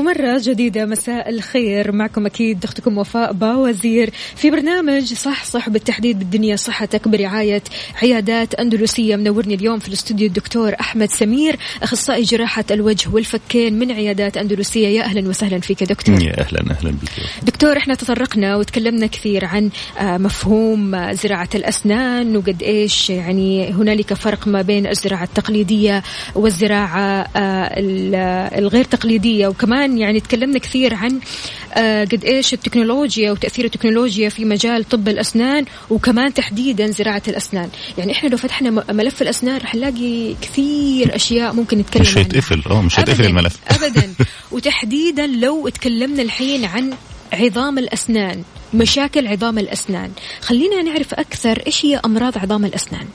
[0.00, 1.92] ومرة جديدة مساء الخير.
[1.92, 7.62] معكم أكيد أختكم وفاء باوزير في برنامج صح صح بالتحديد بالدنيا صحتك برعاية
[8.02, 9.16] عيادات أندلسية.
[9.16, 14.88] منورني اليوم في الاستوديو الدكتور أحمد سمير أخصائي جراحة الوجه والفكين من عيادات أندلسية.
[14.88, 16.22] يا أهلا وسهلا فيك دكتور.
[16.22, 17.08] يا أهلا أهلا بك
[17.42, 24.14] دكتور إحنا تطرقنا وتكلمنا كثير عن آه، مفهوم آه، زراعة الأسنان وقد إيش يعني هنالك
[24.14, 26.02] فرق ما بين الزراعة التقليدية
[26.34, 29.48] والزراعة ال- آه، الغير تقليدية.
[29.48, 31.20] وكمان يعني تكلمنا كثير عن
[31.74, 37.68] آه، قد إيش التكنولوجيا وتأثير التكنولوجيا في مجال طب الأسنان وكمان تحديدا زراعة الأسنان.
[37.98, 42.62] يعني إحنا لو فتحنا ملف الأسنان رح نلاقي كثير أشياء ممكن نتكلم مش هيتقفل.
[42.70, 43.56] آه مش هيتقفل الملف.
[43.68, 44.14] ابدا.
[44.52, 46.92] وتحديدا لو تكلمنا الحين عن
[47.32, 48.42] عظام الأسنان
[48.74, 50.10] مشاكل عظام الأسنان.
[50.40, 53.06] خلينا نعرف أكثر إيش هي أمراض عظام الأسنان.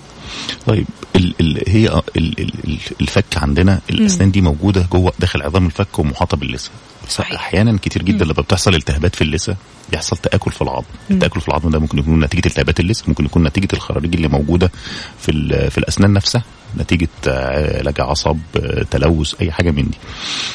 [0.67, 5.65] طيب ال ال هي ال ال ال الفك عندنا الأسنان دي موجودة جوه داخل عظام
[5.65, 6.71] الفك ومحاطة باللثة.
[7.10, 7.39] صحيح.
[7.39, 9.56] أحيانا كتير جدا لما بتحصل التهابات في اللثة
[9.91, 10.86] بيحصل تآكل في العظم.
[11.12, 14.71] التاكل في العظم ده ممكن يكون نتيجة التهابات اللثة ممكن يكون نتيجة الخراريج اللي موجودة
[15.19, 15.32] في
[15.69, 16.43] في الأسنان نفسها
[16.78, 19.97] نتيجة آه، علاج عصب آه، تلوث أي حاجة من دي.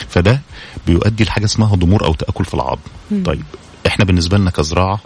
[0.08, 0.40] فده
[0.86, 2.80] بيؤدي لحاجة اسمها ضمور أو تأكل في العظم.
[3.24, 3.44] طيب
[3.86, 5.00] إحنا بالنسبة لنا كزراعة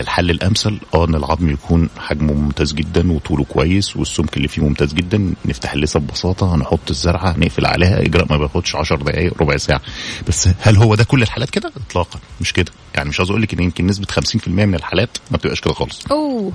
[0.00, 4.94] الحل الأمثل آه إن العظم يكون حجمه ممتاز جدا وطوله كويس والسمك اللي فيه ممتاز
[4.94, 9.80] جدا نفتح اللثه ببساطة نحط الزرعة نقفل عليها إجراء ما بياخدش 10 دقائق ربع ساعة.
[10.28, 12.72] بس هل هو ده كل الحالات كده؟ اطلاقا مش كده.
[12.94, 16.06] يعني مش عاوز أقول لك إن يمكن نسبة 50% من الحالات ما بتبقاش كده خالص.
[16.10, 16.52] أوه.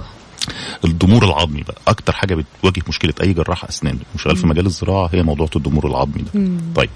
[0.85, 1.77] الضمور العظمي بقى.
[1.87, 6.21] أكتر حاجة بتواجه مشكلة أي جراح أسنان وشغال في مجال الزراعة هي موضوع الضمور العظمي
[6.33, 6.51] ده.
[6.75, 6.89] طيب.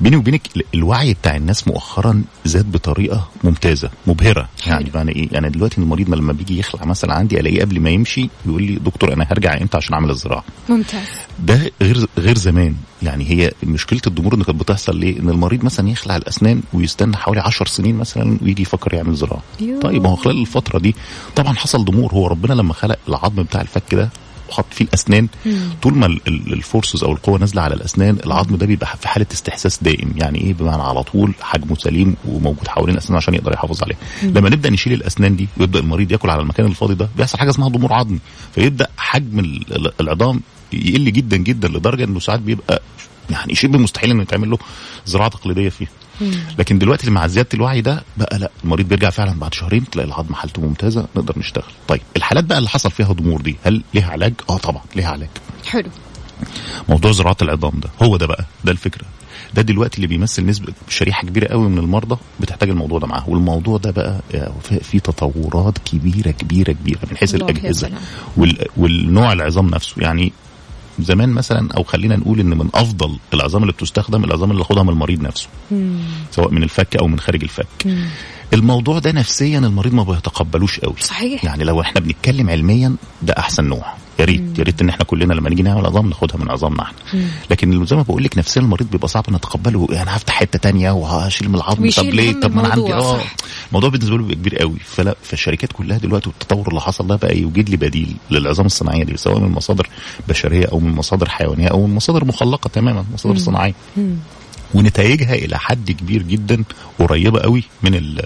[0.00, 4.48] بيني وبينك ال- الوعي بتاع الناس مؤخرا زاد بطريقة ممتازة مبهرة.
[4.66, 8.28] يعني معنى إيه؟ يعني دلوقتي المريض لما بيجي يخلع مثلا عندي ألاقيه قبل ما يمشي
[8.46, 11.06] يقول لي دكتور أنا هرجع إمتى عشان أعمل الزراعة؟ ممتاز.
[11.38, 12.74] ده غير غير زمان.
[13.02, 17.40] يعني هي مشكلة الضمور اللي كانت بتحصل ليه؟ إن المريض مثلا يخلع الأسنان ويستنى حوالي
[17.40, 19.42] 10 سنين مثلا ويجي يفكر يعمل زراعة.
[19.82, 20.94] طيب هو خلال الفترة دي
[21.36, 22.12] طبعا حصل ضمور.
[22.12, 24.08] هو ربنا لما خلق العظم بتاع الفك ده
[24.48, 25.28] وحط فيه الأسنان
[25.82, 29.08] طول ما ال- ال- ال forces أو القوة نازلة على الأسنان العظم ده بيبقى في
[29.08, 30.12] حالة استحساس دائم.
[30.16, 33.94] يعني إيه؟ بمعنى على طول حجمه سليم وموجود حوالين الأسنان عشان يقدر يحافظ عليه.
[34.22, 37.68] لما نبدأ نشيل الأسنان دي ويبدأ المريض ياكل على المكان الفاضي ده بيحصل حاجة اسمها
[37.68, 38.18] ضمور عظمي.
[38.54, 40.40] فيبدأ حجم ال- ال- العظام
[40.76, 42.82] يقل جدا جدا لدرجة إنه ساعات بيبقى
[43.30, 44.58] يعني شبه مستحيل إنه يتعمل له
[45.06, 45.86] زراعة تقليدية فيه.
[46.58, 50.34] لكن دلوقتي مع زيادة الوعي ده بقى لا المريض بيرجع فعلا بعد شهرين تلاقي العظم
[50.34, 51.64] حالته ممتازة نقدر نشتغل.
[51.88, 55.28] طيب الحالات بقى اللي حصل فيها ضمور دي هل ليها علاج؟ آه طبعا ليها علاج.
[55.66, 55.88] حلو.
[56.88, 59.04] موضوع زراعة العظام ده هو ده بقى ده الفكرة.
[59.54, 63.30] ده دلوقتي اللي بيمثل نسبة شريحة كبيرة قوي من المرضى بتحتاج الموضوع ده معاه.
[63.30, 64.20] والموضوع ده بقى
[64.82, 67.90] في- تطورات كبيرة كبيرة كبيرة من حيث الأجهزة.
[68.36, 69.94] وال والنوع العظام نفسه.
[70.02, 70.32] يعني
[70.98, 74.88] زمان مثلا أو خلينا نقول إن من أفضل العظام اللي بتستخدم العظام اللي ياخدها من
[74.88, 75.48] المريض نفسه.
[76.30, 77.66] سواء من الفك أو من خارج الفك.
[78.52, 80.94] الموضوع ده نفسيا المريض ما بيتقبلوش قوي.
[81.00, 81.44] صحيح.
[81.44, 83.94] يعني لو إحنا بنتكلم علميا ده أحسن نوع.
[84.18, 86.98] يا ريت يا ريت ان إحنا كلنا لما نيجي نعمل عظام ناخدها من عظامنا إحنا.
[87.50, 91.48] لكن زي ما بقول لك نفسيا المريض بيبقى صعب نتقبله أنا هفتح حتة تانية وهشيل
[91.48, 91.90] من العظم.
[91.90, 93.20] طب ليه؟ طب ما أنا عندي آه.
[93.68, 94.78] الموضوع بالنسبة له بيبقى كبير قوي.
[94.84, 99.16] فلا فالشركات كلها دلوقتي والتطور اللي حصل ده بقى يوجد لي بديل للعظام الصناعية دي
[99.16, 99.88] سواء من مصادر
[100.28, 103.74] بشرية أو من مصادر حيوانية أو من مصادر مخلقة تماما مصادر صناعية.
[104.76, 106.64] ونتائجها إلى حد كبير جدا
[106.98, 108.18] قريبة قوي من ال-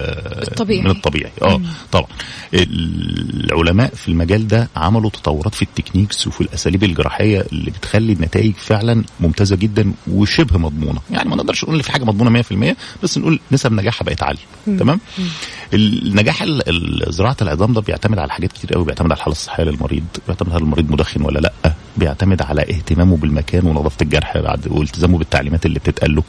[0.47, 0.81] الطبيعي.
[0.81, 1.31] من الطبيعي.
[1.41, 1.61] آه
[1.91, 2.07] طبعا.
[2.53, 9.03] العلماء في المجال ده عملوا تطورات في التكنيكس وفي الأساليب الجراحية اللي بتخلي النتائج فعلا
[9.19, 10.99] ممتازة جدا وشبه مضمونة.
[11.11, 14.39] يعني ما نقدرش نقول إن في حاجة مضمونة 100% بس نقول نسب نجاحها بقت عالية.
[14.65, 14.99] تمام؟
[15.73, 18.85] النجاح ال- ال- زراعة العظام ده بيعتمد على حاجات كتير قوي.
[18.85, 23.65] بيعتمد على الحالة الصحية للمريض بيعتمد هل المريض مدخن ولا لأ بيعتمد على اهتمامه بالمكان
[23.67, 26.23] ونظافة الجرح بعد والتزامه بالتعليمات اللي بتتقال له.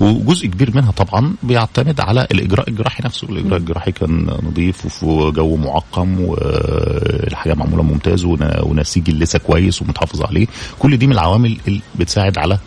[0.00, 3.28] وجزء كبير منها طبعا بيعتمد على الإجراء الجراحي نفسه.
[3.28, 10.22] الإجراء الجراحي كان نظيف وفي جو معقم والحاجة معمولة ممتاز ون- ونسيج اللثة كويس ومتحافظ
[10.22, 10.46] عليه.
[10.78, 12.58] كل دي من العوامل اللي بتساعد على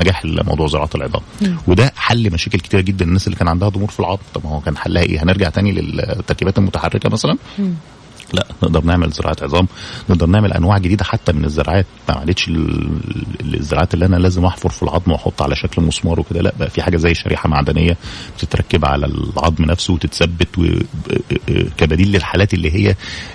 [0.00, 1.22] نجاح موضوع زراعة العظام.
[1.66, 3.04] وده حل مشاكل كتيرة جدا.
[3.04, 5.72] الناس اللي كان عندها ضمور في العظم طب ما هو كان حلها إيه؟ هنرجع تاني
[5.72, 7.36] للتركيبات المتحركة مثلا؟
[8.32, 9.66] لا نقدر نعمل زراعة عظام
[10.10, 11.86] نقدر نعمل أنواع جديدة حتى من الزراعات.
[12.08, 16.40] ما عادتش ال- الزراعات اللي أنا لازم أحفر في العظم وأحط على شكل مسمار وكده
[16.42, 17.96] لا بقى في حاجة زي شريحة معدنية
[18.38, 20.48] بتتركب على العظم نفسه وتتثبت
[21.78, 22.94] كبديل للحالات اللي هي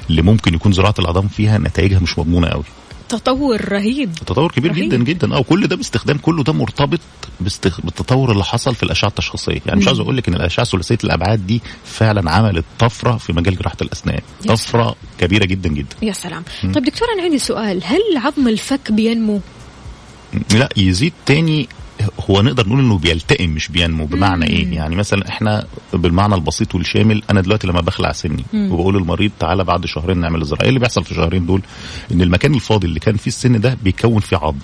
[0.09, 2.63] اللي ممكن يكون زراعة العظام فيها نتائجها مش مضمونة قوي
[3.09, 4.13] تطور رهيب.
[4.15, 4.85] تطور كبير رهيب.
[4.89, 5.35] جدا جدا.
[5.35, 6.99] آه وكل ده باستخدام كله ده مرتبط
[7.39, 7.81] باستخ...
[7.81, 11.47] بالتطور اللي حصل في الأشعة التشخيصيه يعني مش عاوز أقول لك إن الأشعة ثلاثية الأبعاد
[11.47, 14.19] دي فعلا عملت طفرة في مجال جراحة الأسنان.
[14.47, 15.95] طفرة كبيرة جدا جدا.
[16.01, 16.43] يا سلام.
[16.63, 17.81] طيب دكتور أنا عندي سؤال.
[17.85, 19.41] هل عظم الفك بينمو؟
[20.53, 21.69] لا يزيد تاني
[22.29, 27.23] هو نقدر نقول إنه بيلتئم مش بينمو بمعنى إيه؟ يعني مثلا إحنا بالمعنى البسيط والشامل
[27.29, 31.03] أنا دلوقتي لما بخلع سني وبقول للمريض تعالى بعد شهرين نعمل زراعه إيه اللي بيحصل
[31.03, 31.61] في الشهرين دول؟
[32.11, 34.59] إن المكان الفاضي اللي كان فيه السن ده بيكون فيه عظم.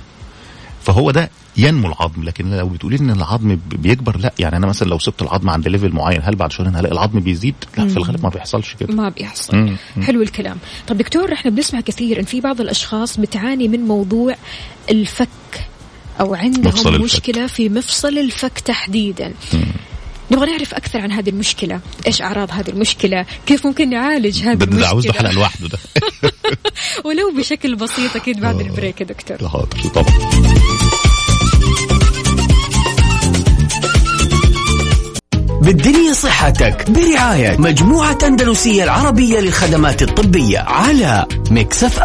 [0.82, 2.24] فهو ده ينمو العظم.
[2.24, 4.34] لكن لو بتقولي إن العظم بيكبر لا.
[4.39, 7.56] يعني أنا مثلا لو سبت العظم عند ليفل معين هل بعد شهرين هلاقي العظم بيزيد؟
[7.78, 8.94] لا في الغالب ما بيحصلش كده.
[8.94, 9.58] ما بيحصل.
[9.58, 9.76] مم.
[9.98, 10.04] مم.
[10.04, 10.58] حلو الكلام.
[10.88, 14.36] طب دكتور إحنا بنسمع كثير ان في بعض الأشخاص بتعاني من موضوع
[14.89, 15.28] الفك.
[16.19, 17.04] أو مفصل عندهم الفك.
[17.04, 19.34] مشكلة في مفصل الفك تحديدا.
[20.32, 21.80] نبغى نعرف أكثر عن هذه المشكلة.
[22.08, 25.67] إيش أعراض هذه المشكلة؟ كيف ممكن نعالج هذه ده ده عاوز له المشكلة؟ حلقه لوحده
[25.67, 25.78] ده.
[27.06, 29.50] ولو بشكل بسيط أكيد بعد ال break يا دكتور.
[29.50, 30.41] حاضر طبعا.
[35.62, 41.99] بالدنيا صحتك برعاية مجموعة أندلسية العربية للخدمات الطبية على Mix F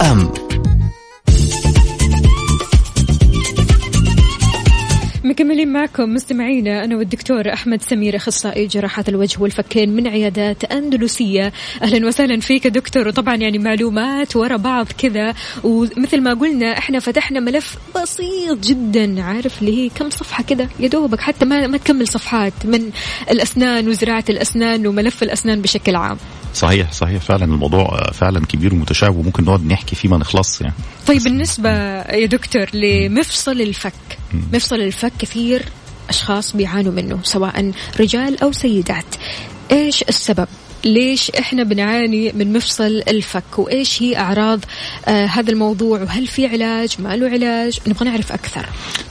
[5.36, 11.52] مكملين معكم مستمعينا أنا والدكتور أحمد سمير أخصائي جراحات الوجه والفكين من عيادات أندلسية.
[11.82, 13.08] أهلا وسهلا فيك دكتور.
[13.08, 15.34] وطبعا يعني معلومات ورا بعض كذا.
[15.64, 19.22] ومثل ما قلنا إحنا فتحنا ملف بسيط جدا.
[19.22, 22.90] عارف اللي هي كم صفحة كذا يا دوبك حتى ما ما تكمل صفحات من
[23.30, 26.16] الأسنان وزراعة الأسنان وملف الأسنان بشكل عام.
[26.56, 27.22] صحيح صحيح.
[27.22, 30.74] فعلا الموضوع فعلا كبير ومتشعب وممكن نقعد نحكي فيه ما نخلص يعني.
[31.06, 33.92] طيب بالنسبة يا دكتور لمفصل الفك
[34.52, 35.64] مفصل الفك كثير
[36.08, 39.04] أشخاص بيعانوا منه سواء رجال أو سيدات.
[39.72, 40.48] إيش السبب؟
[40.86, 44.60] ليش إحنا بنعاني من مفصل الفك؟ وإيش هي أعراض
[45.08, 48.66] آه هذا الموضوع؟ وهل في علاج؟ ما له علاج؟ نبغى نعرف أكثر.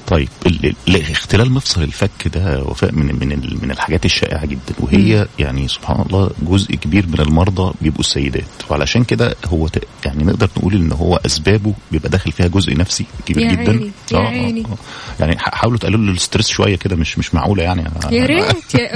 [0.08, 4.74] طيب ال- ال- اختلال مفصل الفك ده وفاء من من من الحاجات الشائعة جدا.
[4.80, 8.44] وهي يعني سبحان الله جزء كبير من المرضى بيبقوا السيدات.
[8.70, 9.68] وعلشان كده هو
[10.06, 13.72] يعني نقدر نقول إن هو أسبابه بيبقى داخل فيها جزء نفسي كبير يا جدا.
[13.72, 14.62] عيني، يا آه، آه، عيني.
[14.62, 14.78] آه.
[15.20, 17.84] يعني ح- حاولوا تقللوا ال stress شوية كده مش مش معقولة يعني.
[18.12, 18.46] يا ريت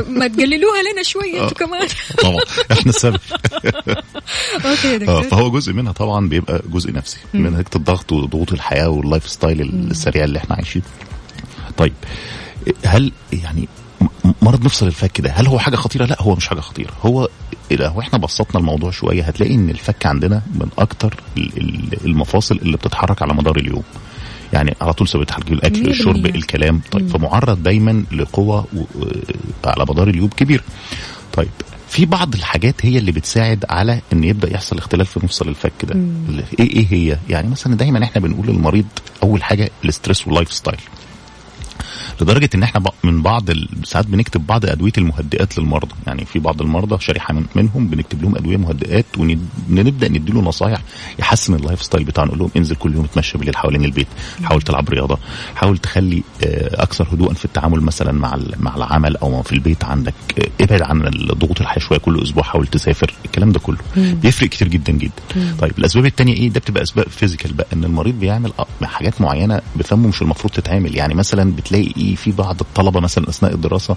[0.10, 1.88] ما تقللوها لنا شوية أنتوا كمان.
[2.24, 2.40] طبعا.
[2.72, 3.20] إحنا السبب
[4.66, 5.24] okay دكتور.
[5.24, 10.24] فهو جزء منها طبعا بيبقى جزء نفسي من نتيجه الضغط وضغوط الحياة وال lifestyle السريع
[10.24, 10.86] اللي إحنا عايشينه
[11.78, 11.94] طيب
[12.86, 13.68] هل يعني
[14.42, 16.92] مرض مفصل الفك ده هل هو حاجة خطيرة؟ لا هو مش حاجة خطيرة.
[17.02, 17.30] هو
[17.72, 22.78] لو إحنا بسطنا الموضوع شوية هتلاقي إن الفك عندنا من أكتر ال- ال- المفاصل اللي
[22.78, 23.84] بتتحرك على مدار اليوم.
[24.54, 26.26] يعني على طول ثابت حركه الأكل الشرب.
[26.26, 26.82] الكلام.
[26.92, 29.06] طيب فمعرض دايما لقوة و-
[29.66, 30.64] على مدار اليوم كبير.
[31.34, 31.50] طيب
[31.90, 35.96] في بعض الحاجات هي اللي بتساعد على إن يبدأ يحصل اختلال في مفصل الفك ده.
[36.60, 38.86] إيه إيه هي؟ يعني مثلا دايما إحنا بنقول للمريض
[39.24, 40.80] أول حاجة ال stress وال lifestyle
[42.22, 43.50] لدرجه إن إحنا من بعض
[43.84, 45.96] ساعات بنكتب بعض أدوية المهدئات للمرضى.
[46.08, 50.80] يعني في بعض المرضى شريحة من منهم بنكتب لهم أدوية مهدئات ونبدا نديله نصايح
[51.20, 52.26] يحسن ال lifestyle بتاعه.
[52.26, 54.08] نقول لهم انزل كل يوم اتمشى بالليل حوالين البيت.
[54.44, 55.18] حاول تلعب رياضة.
[55.56, 59.84] حاول تخلي آه، أكثر هدوءا في التعامل مثلا مع ال- مع العمل أو في البيت
[59.84, 60.14] عندك.
[60.40, 62.44] آه، ابعد عن الضغوط الحياة شوية كل أسبوع.
[62.44, 63.14] حاول تسافر.
[63.26, 63.78] الكلام ده كله.
[63.98, 65.12] بيفرق كتير جدا جدا.
[65.60, 67.68] طيب الأسباب التانية إيه؟ ده بتبقى أسباب physical بقى.
[67.74, 68.52] إن المريض بيعمل
[68.84, 70.96] حاجات معينة بفمه مش المفروض تتعمل.
[70.96, 73.96] يعني مثلا بتلاقي في بعض الطلبة مثلا أثناء الدراسة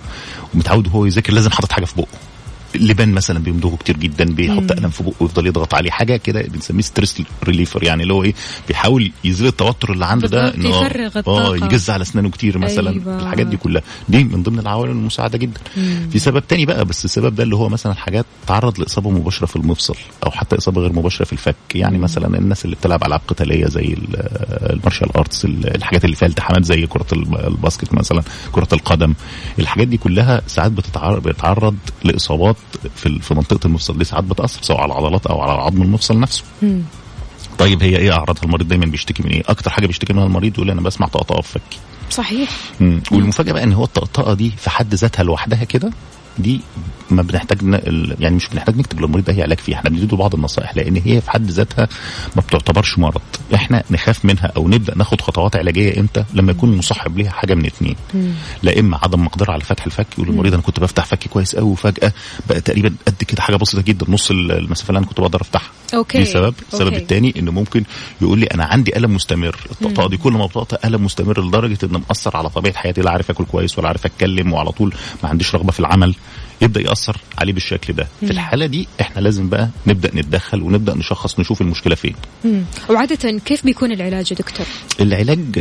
[0.54, 2.31] ومتعود هو يذاكر لازم حاطط حاجة في بقه.
[2.74, 5.90] اللبان مثلا بيمضغه كتير جدا بيحط قلم في بقه ويفضل يضغط عليه.
[5.90, 8.34] حاجة كده بنسميه stress reliever يعني اللي هو إيه
[8.68, 11.56] بيحاول يزيل التوتر اللي عنده ده آه، يفرغ آه.
[11.56, 12.90] يجز على أسنانه كتير مثلا.
[12.90, 13.22] أيوة.
[13.22, 13.82] الحاجات دي كلها.
[14.08, 15.60] دي من ضمن العوامل المساعدة جدا.
[16.10, 19.56] في سبب تاني بقى بس السبب ده اللي هو مثلا حاجات تعرض لإصابة مباشرة في
[19.56, 21.56] المفصل أو حتى إصابة غير مباشرة في الفك.
[21.74, 24.16] يعني مثلا الناس اللي بتلعب ألعاب قتالية زي ال-
[24.72, 28.68] ال martial arts ال- الحاجات اللي فيها التحامات زي كرة الب- ال basket مثلا كرة
[28.72, 29.14] القدم.
[29.58, 32.56] الحاجات دي كلها ساعات بتتعرض لإصابات
[32.96, 36.44] في في منطقة المفصل دي ساعات بتأثر سواء على العضلات أو على عظم المفصل نفسه.
[37.58, 40.70] طيب هي إيه أعراضها؟ المريض دايما بيشتكي من إيه؟ أكتر حاجة بيشتكي منها المريض يقول
[40.70, 41.78] أنا بسمع طقطقة في فكي.
[42.10, 42.50] صحيح.
[42.80, 43.02] مم.
[43.12, 45.90] والمفاجأة بقى إن هو الطقطقة دي في حد ذاتها لوحدها كده
[46.38, 46.60] دي
[47.10, 47.58] ما بنحتاج
[48.20, 49.76] يعني مش بنحتاج نكتب للمريض ده هي علاج فيها.
[49.76, 51.88] إحنا بنديله بعض النصائح لأن هي في حد ذاتها
[52.36, 53.20] ما بتعتبرش مرض.
[53.54, 57.66] إحنا نخاف منها أو نبدأ ناخد خطوات علاجية إمتى؟ لما يكون مصاحب ليها حاجة من
[57.66, 57.96] اتنين.
[58.62, 61.70] لا إما عدم مقدرة على فتح الفك يقول للمريض أنا كنت بفتح فكي كويس قوي
[61.70, 62.12] وفجأة
[62.48, 65.70] بقى تقريبا قد كده حاجة بسيطة جدا نص ال- المسافة اللي أنا كنت بقدر أفتحها.
[65.94, 66.18] أوكي.
[66.18, 66.54] دي سبب.
[66.72, 66.92] السبب.
[66.94, 67.84] الثاني إنه ممكن
[68.20, 69.56] يقول لي أنا عندي ألم مستمر.
[69.70, 73.30] الطقطقه دي كل ما بطقطق ألم مستمر لدرجة إن مأثر على طبيعة حياتي لا عارف
[73.30, 76.14] آكل كويس ولا عارف أتكلم وعلى طول ما عنديش رغبة في العمل.
[76.62, 78.06] يبدأ يأثر عليه بالشكل ده.
[78.20, 82.14] في الحالة دي إحنا لازم بقى نبدأ نتدخل ونبدأ نشخص نشوف المشكلة فين.
[82.44, 82.62] مم.
[82.90, 84.66] وعادة كيف بيكون العلاج يا دكتور؟
[85.00, 85.60] العلاج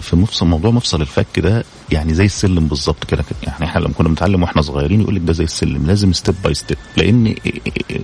[0.00, 3.24] في مفصل موضوع مفصل الفك ده يعني زي السلم بالظبط كده.
[3.42, 6.54] يعني إحنا لما كنا بنتعلم وإحنا صغيرين يقول لك ده زي السلم لازم step by
[6.54, 7.34] step لأن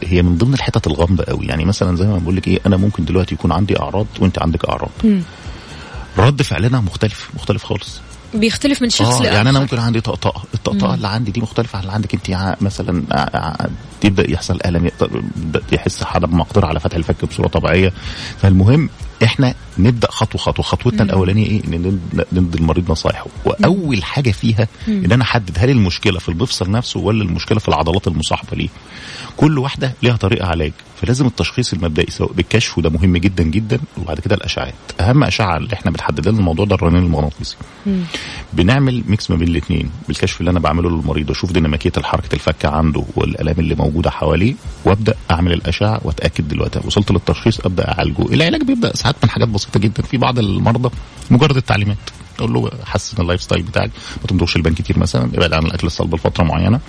[0.03, 1.47] هي من ضمن الحتت الغامضة قوي.
[1.47, 4.65] يعني مثلا زي ما بقول لك إيه أنا ممكن دلوقتي يكون عندي أعراض وأنت عندك
[4.65, 4.91] أعراض.
[5.05, 5.23] مم.
[6.19, 8.01] رد فعلنا مختلف مختلف خالص.
[8.35, 9.35] بيختلف من شخص آه لآخر.
[9.35, 10.43] يعني أنا ممكن عندي طقطقة.
[10.55, 12.57] الطقطقة اللي عندي دي مختلفة عن اللي عندك أنت.
[12.61, 13.03] مثلا
[14.05, 14.91] يبدأ يحصل ألم
[15.73, 17.93] يحس عدم مقدره على فتح الفك بصورة طبيعية.
[18.43, 18.91] فالمهم
[19.25, 20.65] إحنا نبدأ خطوة خطوة.
[20.65, 23.27] خطوتنا الأولانية إيه؟ إن ند- ندي المريض نصايحه.
[23.45, 28.09] وأول حاجة فيها إن أنا أحدد هل المشكلة في المفصل نفسه ولا المشكلة في العضلات
[28.09, 28.69] المصاحبة ليه؟
[29.37, 30.73] كل واحدة ليها طريقة علاج.
[31.03, 33.81] فلازم التشخيص المبدئي سواء بالكشف وده مهم جدا جدا.
[33.99, 34.75] وبعد كده الأشعاعات.
[35.01, 37.57] أهم أشعة اللي إحنا بتحدد لنا الموضوع ده الرنين المغناطيسي.
[38.53, 43.05] بنعمل mix ما بين الاثنين بالكشف اللي أنا بعمله للمريض واشوف ديناميكية حركه الفك عنده
[43.17, 44.55] والألام اللي موجودة حواليه
[44.85, 46.81] وأبدأ أعمل الأشعة وأتأكد دلوقتي.
[46.85, 48.23] وصلت للتشخيص أبدأ أعالجه.
[48.23, 50.03] العلاج بيبدأ ساعات من حاجات بسيطة جدا.
[50.03, 50.91] في بعض المرضى
[51.31, 51.97] مجرد التعليمات.
[52.39, 53.91] أقول له حسن ال lifestyle بتاعك
[54.21, 56.81] ما تمضغش اللبان كتير مثلا ابعد عن الأكل الصلب لفترة معينة.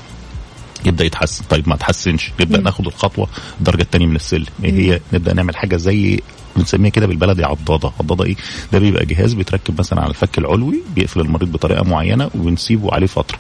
[0.86, 1.44] يبدأ يتحسن.
[1.50, 2.32] طيب ما تحسنش.
[2.42, 3.28] نبدأ ناخد الخطوة
[3.60, 4.46] الدرجة الثانية من السلم.
[4.64, 6.20] إيه هي؟ نبدأ نعمل حاجة زي
[6.56, 8.36] بنسميها كده بالبلدي عضاضه عضاضه إيه؟
[8.74, 13.38] ده بيبقى جهاز بيتركب مثلا على الفك العلوي بيقفل المريض بطريقة معينة وبنسيبه عليه فترة.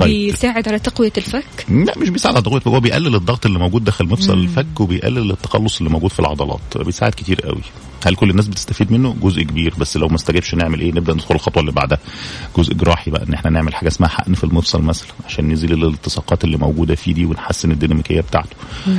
[0.00, 0.10] طيب.
[0.10, 4.04] بيساعد على تقوية الفك؟ لا مش بيساعد على الضغط هو بيقلل الضغط اللي موجود داخل
[4.06, 6.60] مفصل الفك وبيقلل التقلص اللي موجود في العضلات.
[6.76, 7.60] بيساعد كتير قوي.
[8.06, 11.34] هل كل الناس بتستفيد منه؟ جزء كبير بس لو ما استجابش نعمل إيه؟ نبدأ ندخل
[11.34, 11.98] الخطوة اللي بعدها.
[12.56, 16.44] جزء جراحي بقى إن إحنا نعمل حاجة اسمها حقن في المفصل مثلا عشان نزيل الالتصاقات
[16.44, 18.56] اللي موجودة فيه دي ونحسن الديناميكية بتاعته.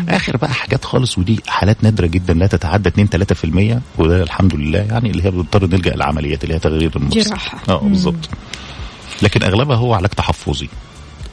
[0.09, 3.07] آخر بقى حاجات خالص ودي حالات نادرة جدا لا تتعدى 2
[3.77, 7.19] 3% وده الحمد لله يعني اللي هي بنضطر نلجأ للعمليات اللي هي تغيير المفصل.
[7.29, 7.57] جراحة.
[7.69, 8.29] آه بالظبط.
[9.21, 10.69] لكن أغلبها هو علاج تحفظي.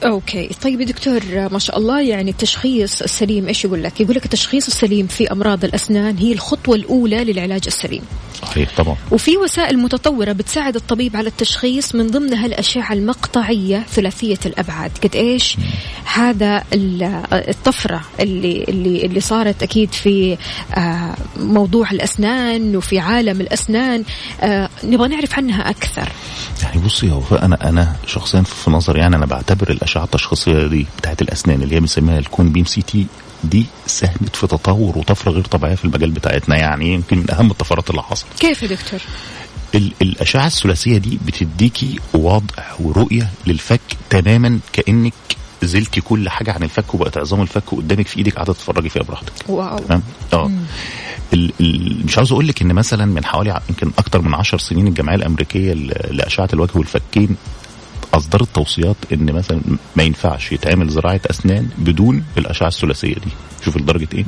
[0.05, 0.49] أوكي.
[0.63, 4.67] طيب يا دكتور ما شاء الله يعني التشخيص السليم إيش يقول لك؟ يقول لك التشخيص
[4.67, 8.01] السليم في أمراض الأسنان هي الخطوة الأولى للعلاج السليم.
[8.41, 8.95] صحيح طبعا.
[9.11, 14.91] وفي وسائل متطورة بتساعد الطبيب على التشخيص من ضمنها الأشعة المقطعية ثلاثية الأبعاد.
[15.03, 15.57] قد إيش؟
[16.13, 20.37] هذا ال- الطفرة اللي, اللي, اللي صارت أكيد في
[20.77, 24.03] آه، موضوع الأسنان وفي عالم الأسنان.
[24.41, 26.09] آه، نبغى نعرف عنها أكثر.
[26.63, 31.21] يعني بصي هو أنا أنا شخصيا في نظري يعني أنا بعتبر الأشعة التشخيصية دي بتاعت
[31.21, 33.07] الأسنان اللي هي بنسميها ال cone beam CT
[33.43, 37.89] دي ساهمت في تطور وطفرة غير طبيعية في المجال بتاعتنا يعني يمكن من أهم الطفرات
[37.89, 38.27] اللي حصلت.
[38.39, 38.99] كيف يا دكتور؟
[39.75, 45.13] ال- الأشعة الثلاثية دي بتديكي وضع ورؤية للفك تماما كأنك
[45.63, 49.31] زلتي كل حاجة عن الفك وبقت عظام الفك قدامك في إيدك قاعدة تتفرجي فيها براحتك.
[49.49, 49.77] wow.
[49.77, 50.01] تمام؟
[50.33, 50.51] آه.
[51.33, 54.87] ال- ال- مش عاوز أقول لك إن مثلا من حوالي يمكن أكتر من عشر سنين
[54.87, 55.73] الجمعيه الأمريكية
[56.11, 57.35] لأشعة الوجه والفكين
[58.13, 59.61] اصدرت توصيات إن مثلا
[59.95, 63.31] ما ينفعش يتعمل زراعة أسنان بدون الأشعة الثلاثية دي.
[63.65, 64.25] شوف لدرجة إيه.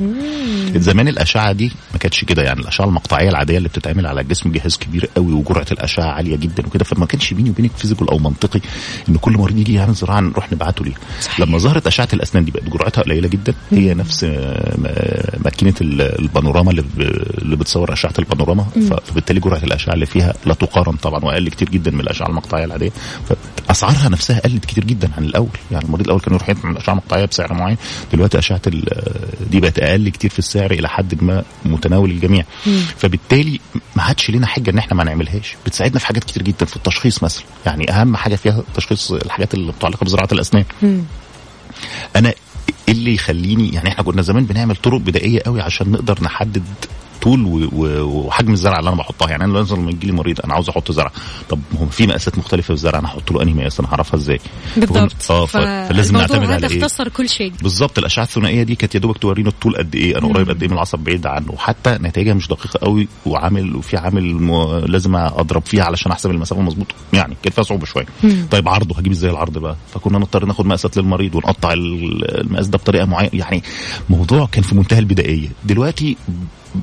[0.78, 2.60] زمان الأشعة دي ما كانتش كده يعني.
[2.60, 6.84] الأشعة المقطعية العادية اللي بتتعمل على الجسم جهاز كبير قوي وجرعة الأشعة عالية جدا وكده.
[6.84, 8.60] فما كانش بيني وبينك فيزيكال أو منطقي
[9.08, 10.94] إن كل مريض يجي يعمل زراعة نروح نبعته ليه.
[11.38, 13.54] لما ظهرت أشعة الأسنان دي بقت جرعتها قليلة جدا.
[13.70, 14.24] هي نفس
[15.44, 18.64] ماكينة ال- البانوراما اللي بتصور أشعة البانوراما.
[19.06, 22.90] فبالتالي جرعة الأشعة اللي فيها لا تقارن طبعا وأقل كتير جدا من الأشعة المقطعية العادية.
[23.68, 25.48] فاسعارها نفسها قلت كتير جدا عن الأول.
[25.72, 27.76] يعني المريض الأول كان يروح يعمل أشعة مقطعية بسعر معين.
[28.12, 28.60] دلوقتي أشعة
[29.50, 32.44] دي بقت أقل كتير في السعر إلى حد ما متناول الجميع.
[32.98, 33.60] فبالتالي
[33.96, 35.56] ما عادش لنا حجه إن إحنا ما نعملهاش.
[35.66, 37.44] بتساعدنا في حاجات كتير جدا في التشخيص مثلا.
[37.66, 40.64] يعني أهم حاجة فيها تشخيص الحاجات اللي متعلقة بزراعة الأسنان.
[42.16, 42.28] أنا
[42.88, 46.62] إيه اللي يخليني يعني إحنا كنا زمان بنعمل طرق بدائية قوي عشان نقدر نحدد
[47.26, 49.30] طول وحجم الزرع اللي أنا بحطها.
[49.30, 51.12] يعني أنا لما يجي لي مريض أنا عاوز أحط زرع.
[51.48, 54.40] طب هو في مقاسات مختلفة في الزرع أنا أحط له انهي مقاس أنا هعرفها إزاي؟
[54.76, 55.30] بالضبط.
[55.30, 57.52] آه ف- فلازم نعتمد على إيه؟ اختصر كل شيء.
[57.62, 57.98] بالظبط.
[57.98, 60.18] الأشعة الثنائية دي كانت يا دوبك تورينا الطول قد إيه.
[60.18, 61.52] أنا قريب قد إيه من العصب بعيد عنه.
[61.52, 64.64] وحتى نتائجها مش دقيقة قوي وعامل وفي عامل م...
[64.86, 66.86] لازم أضرب فيها علشان أحسب المسافة مظبوط.
[67.12, 68.06] يعني كان فيها صعوبة شوية.
[68.50, 72.78] طيب عرضه هجيب إزاي العرض بقى؟ فكنا نضطر ناخد مقاسات للمريض ونقطع ال- المقاس ده
[72.78, 73.30] بطريقة معينة.
[73.32, 73.62] يعني
[74.10, 75.48] موضوع كان في منتهى البدائية.
[75.64, 76.16] دلوقتي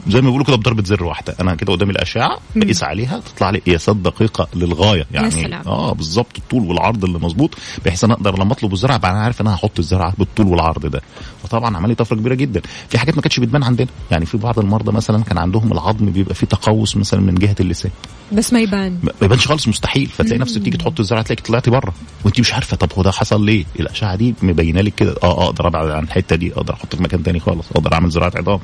[0.07, 1.35] زي ما بيقولوا كده بضربة زر واحدة.
[1.41, 5.31] أنا كده قدامي الأشعة بقيس عليها تطلع لي قياسات دقيقة للغاية يعني.
[5.31, 5.61] سلام.
[5.67, 7.49] آه بالظبط الطول والعرض اللي مظبوط
[7.85, 10.85] بحيث أنا أقدر لما أطلب الزرع ابقى أنا عارف إن أنا هحط الزرعه بالطول والعرض
[10.85, 11.01] ده.
[11.43, 12.61] فطبعا عمل لي طفرة كبيرة جدا.
[12.89, 13.87] في حاجات ما كانتش بتبان عندنا.
[14.11, 17.91] يعني في بعض المرضى مثلا كان عندهم العظم بيبقى فيه تقوس مثلا من جهة اللسان.
[18.31, 18.91] بس ما يبان.
[19.03, 20.05] ما ما يبانش خالص مستحيل.
[20.07, 21.93] فتلاقي نفسك تيجي تحط الزرعه تلاقيك طلعتي بره.
[22.25, 25.15] وانت مش عارفة طب هو ده حصل ليه؟ الأشعة دي مبينة لك كده.
[25.23, 28.31] آه أقدر أبعد عن الحتة دي أقدر أحط في مكان تاني خالص أقدر أعمل زراعة
[28.35, 28.59] عظام.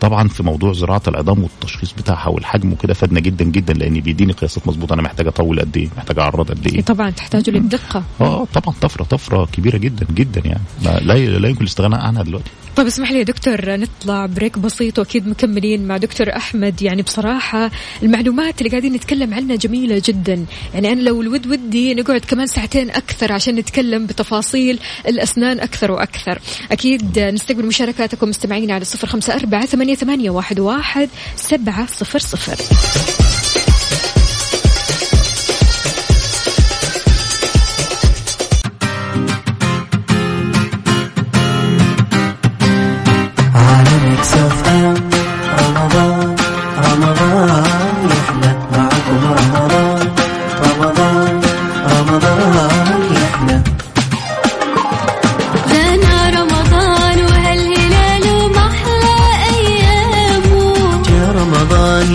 [0.00, 4.68] طبعا في موضوع زراعة العظام والتشخيص بتاعها والحجم وكده فادنا جدا جدا لأن بيديني قياسات
[4.68, 4.94] مظبوطة.
[4.94, 8.02] أنا محتاج أطول قد إيه؟ محتاج أعرض قد إيه؟ طبعا تحتاج للدقة.
[8.20, 10.62] آه طبعا طفرة طفرة كبيرة جدا جدا يعني.
[10.82, 11.00] لا
[11.38, 12.50] لا يمكن الاستغناء عنها دلوقتي.
[12.76, 16.82] طيب اسمح لي يا دكتور نطلع بريك بسيط وأكيد مكملين مع دكتور أحمد.
[16.82, 17.70] يعني بصراحة
[18.02, 20.46] المعلومات اللي قاعدين نتكلم عنها جميلة جدا.
[20.74, 26.38] يعني أنا لو الود ودي نقعد كمان ساعتين أكثر عشان نتكلم بتفاصيل الأسنان أكثر وأكثر.
[26.72, 32.56] أكيد نستقبل مشاركاتكم مستمعين على صفر خمسة أربعة ثمانية, واحد, واحد سبعة صفر صفر.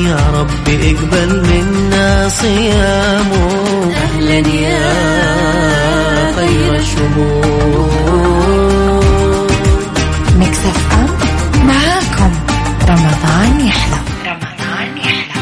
[0.08, 3.32] يقبل منا صيام
[3.92, 4.92] أهلا يا
[6.36, 7.92] خير الشهور
[10.38, 11.08] مكسف أم
[11.68, 12.32] معاكم.
[12.90, 13.98] رمضان يحلى.
[14.26, 15.42] رمضان يحلى.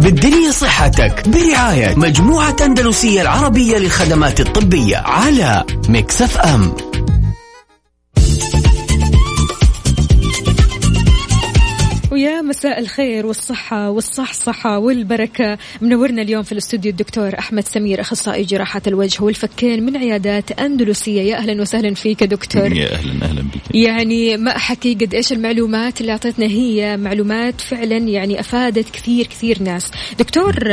[0.00, 6.72] بالدنيا صحتك برعاية مجموعة أندلسية العربية للخدمات الطبية على مكسف أم
[12.58, 15.58] مساء الخير والصحة والصحصحة والبركة.
[15.80, 21.22] منورنا اليوم في الاستوديو الدكتور أحمد سمير أخصائي جراحة الوجه والفكين من عيادات أندلسية.
[21.22, 22.72] يا أهلا وسهلا فيك دكتور.
[22.72, 23.74] يا أهلا أهلا بك.
[23.74, 29.62] يعني ما أحكي قد إيش المعلومات اللي أعطتنا هي معلومات فعلا يعني أفادت كثير كثير
[29.62, 29.90] ناس.
[30.18, 30.68] دكتور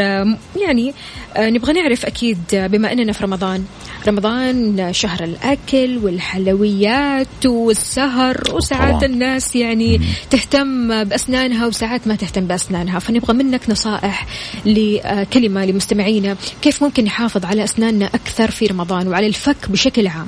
[0.62, 0.94] يعني
[1.38, 3.66] نبغى نعرف أكيد بما أننا في رمضان.
[4.08, 9.04] رمضان شهر الأكل والحلويات والسهر وساعات.
[9.04, 14.28] الناس يعني تهتم بأسنانها وساعات ما تهتم بأسنانها فنبغى منك نصائح
[14.66, 16.36] لكلمة لمستمعينا.
[16.62, 20.28] كيف ممكن نحافظ على أسناننا أكثر في رمضان وعلى الفك بشكل عام؟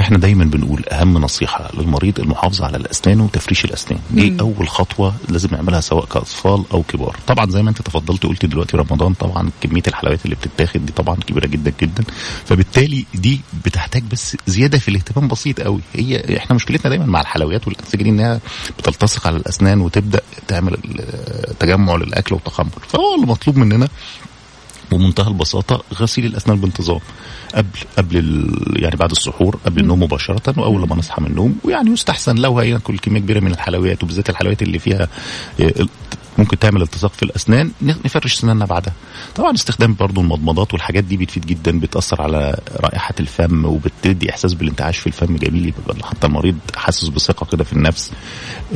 [0.00, 4.00] إحنا دايما بنقول أهم نصيحة للمريض المحافظة على الأسنان وتفريش الأسنان.
[4.10, 4.40] دي مم.
[4.40, 7.16] أول خطوة لازم نعملها سواء كأطفال أو كبار.
[7.26, 11.16] طبعا زي ما أنت تفضلت قلت دلوقتي رمضان طبعا كمية الحلويات اللي بتتاخد دي طبعا
[11.16, 12.04] كبيرة جدا جدا.
[12.44, 15.80] فبالتالي دي بتحتاج بس زيادة في الاهتمام بسيط قوي.
[15.94, 18.40] هي إحنا مشكلتنا دايما مع الحلويات والأنسجة دي إنها
[18.78, 23.88] بتلتصق على الأسنان وتبدأ تعمل ال- تجمع للأكل وتخمر فهو اللي مطلوب مننا
[24.92, 27.00] بمنتهى البساطة غسيل الأسنان بانتظام
[27.54, 28.50] قبل قبل.
[28.76, 31.58] يعني بعد السحور قبل النوم مباشرة وأول لما نصحى من النوم.
[31.64, 35.08] ويعني يستحسن لو هياكل كمية كبيرة من الحلويات وبالذات الحلويات اللي فيها
[35.60, 35.86] آه،
[36.38, 38.92] ممكن تعمل التصاق في الأسنان نفرش سناننا بعدها.
[39.34, 44.98] طبعا استخدام برضو المضمضات والحاجات دي بتفيد جدا بتأثر على رائحة الفم وبتدي إحساس بالانتعاش
[44.98, 45.36] في الفم.
[45.36, 48.12] جميل حتى المريض حاسس بثقة كده في النفس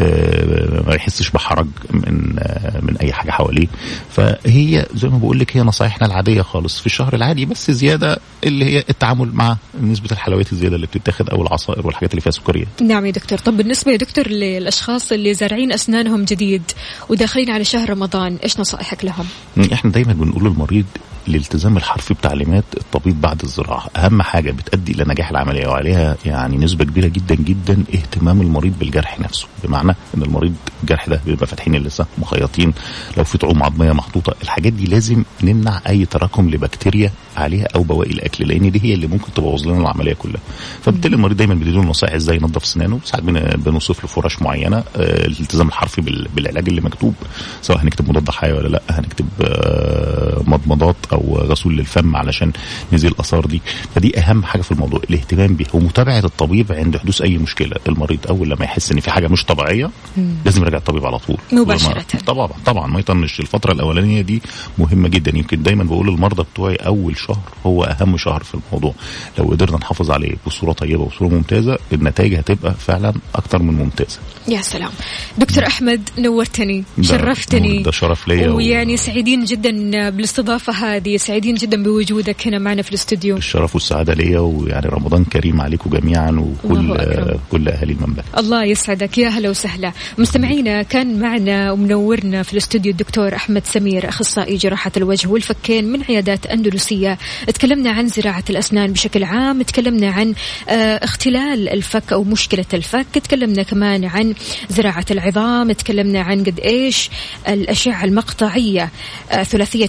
[0.00, 3.66] آه، ما يحسش بحرج من آه، من أي حاجة حواليه.
[4.10, 5.62] فهي زي ما بقول لك هي
[6.00, 10.76] نصايحنا العادية خالص في الشهر العادي بس زيادة اللي هي التعامل مع نسبة الحلويات الزيادة
[10.76, 14.28] اللي بتتاخد أو العصائر والحاجات اللي فيها سكريات نعم يا دكتور طب بالنسبة يا دكتور
[14.28, 16.62] للأشخاص اللي زارعين أسنانهم جديد
[17.08, 19.26] وداخلين على شهر رمضان إيش نصائحك لهم؟
[19.72, 20.86] إحنا دايما بنقول للمريض
[21.34, 23.86] الالتزام الحرفي بتعليمات الطبيب بعد الزراعة.
[23.96, 29.20] أهم حاجة بتؤدي إلى نجاح العملية وعليها يعني نسبة كبيرة جدا جدا اهتمام المريض بالجرح
[29.20, 29.46] نفسه.
[29.64, 32.72] بمعنى إن المريض الجرح ده بيبقى فاتحين اللثة مخيطين
[33.16, 34.34] لو في طعوم عظمية محطوطة.
[34.42, 39.06] الحاجات دي لازم نمنع أي تراكم لبكتيريا عليها أو بواقي الأكل لأن دي هي اللي
[39.06, 40.40] ممكن تبوظ لنا العملية كلها.
[40.82, 43.00] فبالتالي المريض دايما بنديله نصائح إزاي ينظف أسنانه.
[43.04, 47.14] ساعات بن- بنوصف له فرش معينة آه، الالتزام الحرفي بال- بالعلاج اللي مكتوب
[47.62, 52.52] سواء هنكتب مضاد حيوي ولا لأ هنكتب آه، مضمضات أو غسول للفم علشان
[52.92, 53.62] نزيل الآثار دي.
[53.94, 57.76] فدي أهم حاجة في الموضوع الاهتمام به ومتابعة الطبيب عند حدوث أي مشكلة.
[57.88, 59.90] المريض أول لما يحس إن في حاجة مش طبيعية
[60.44, 61.36] لازم يراجع الطبيب على طول.
[61.52, 61.90] مباشرة.
[61.90, 63.40] وما- طبعا طبعا ما يطنش.
[63.40, 64.42] الفترة الأولانية دي
[64.78, 65.36] مهمة جدا.
[65.38, 68.94] يمكن دايما بقول للمرضى بتوعي أول شهر هو أهم شهر في الموضوع.
[69.38, 74.18] لو قدرنا نحافظ عليه بصورة طيبة وبصوره ممتازة النتائج هتبقى فعلا أكتر من ممتازة.
[74.48, 74.90] يا سلام.
[75.38, 77.82] دكتور أحمد نورتني شرفتني.
[77.82, 79.70] ده شرف ليا و- ويعني سعيدين جدا
[80.10, 80.99] بالاستضافة هذه.
[81.16, 83.36] سعيدين جدا بوجودك هنا معنا في الاستوديو.
[83.36, 86.92] الشرف والسعادة ليا ويعني رمضان كريم عليكم جميعا وكل.
[86.92, 88.24] آه كل اهالي المملكة.
[88.38, 89.18] الله يسعدك.
[89.18, 89.92] يا هلا وسهلا.
[90.18, 96.46] مستمعينا كان معنا ومنورنا في الاستوديو الدكتور أحمد سمير أخصائي جراحة الوجه والفكين من عيادات
[96.46, 97.18] أندلسية.
[97.54, 100.34] تكلمنا عن زراعة الأسنان بشكل عام تكلمنا عن
[100.68, 104.34] آه، اختلال الفك أو مشكلة الفك تكلمنا كمان عن
[104.68, 107.10] زراعة العظام تكلمنا عن قد إيش
[107.48, 108.90] الأشعة المقطعية
[109.30, 109.88] آه، ثلاثية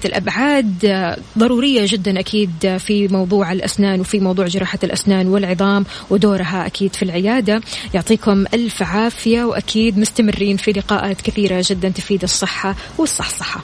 [1.37, 7.61] ضرورية جدا أكيد في موضوع الأسنان وفي موضوع جراحة الأسنان والعظام ودورها أكيد في العيادة.
[7.93, 13.61] يعطيكم ألف عافية وأكيد مستمرين في لقاءات كثيرة جدا تفيد الصحة والصحصحة.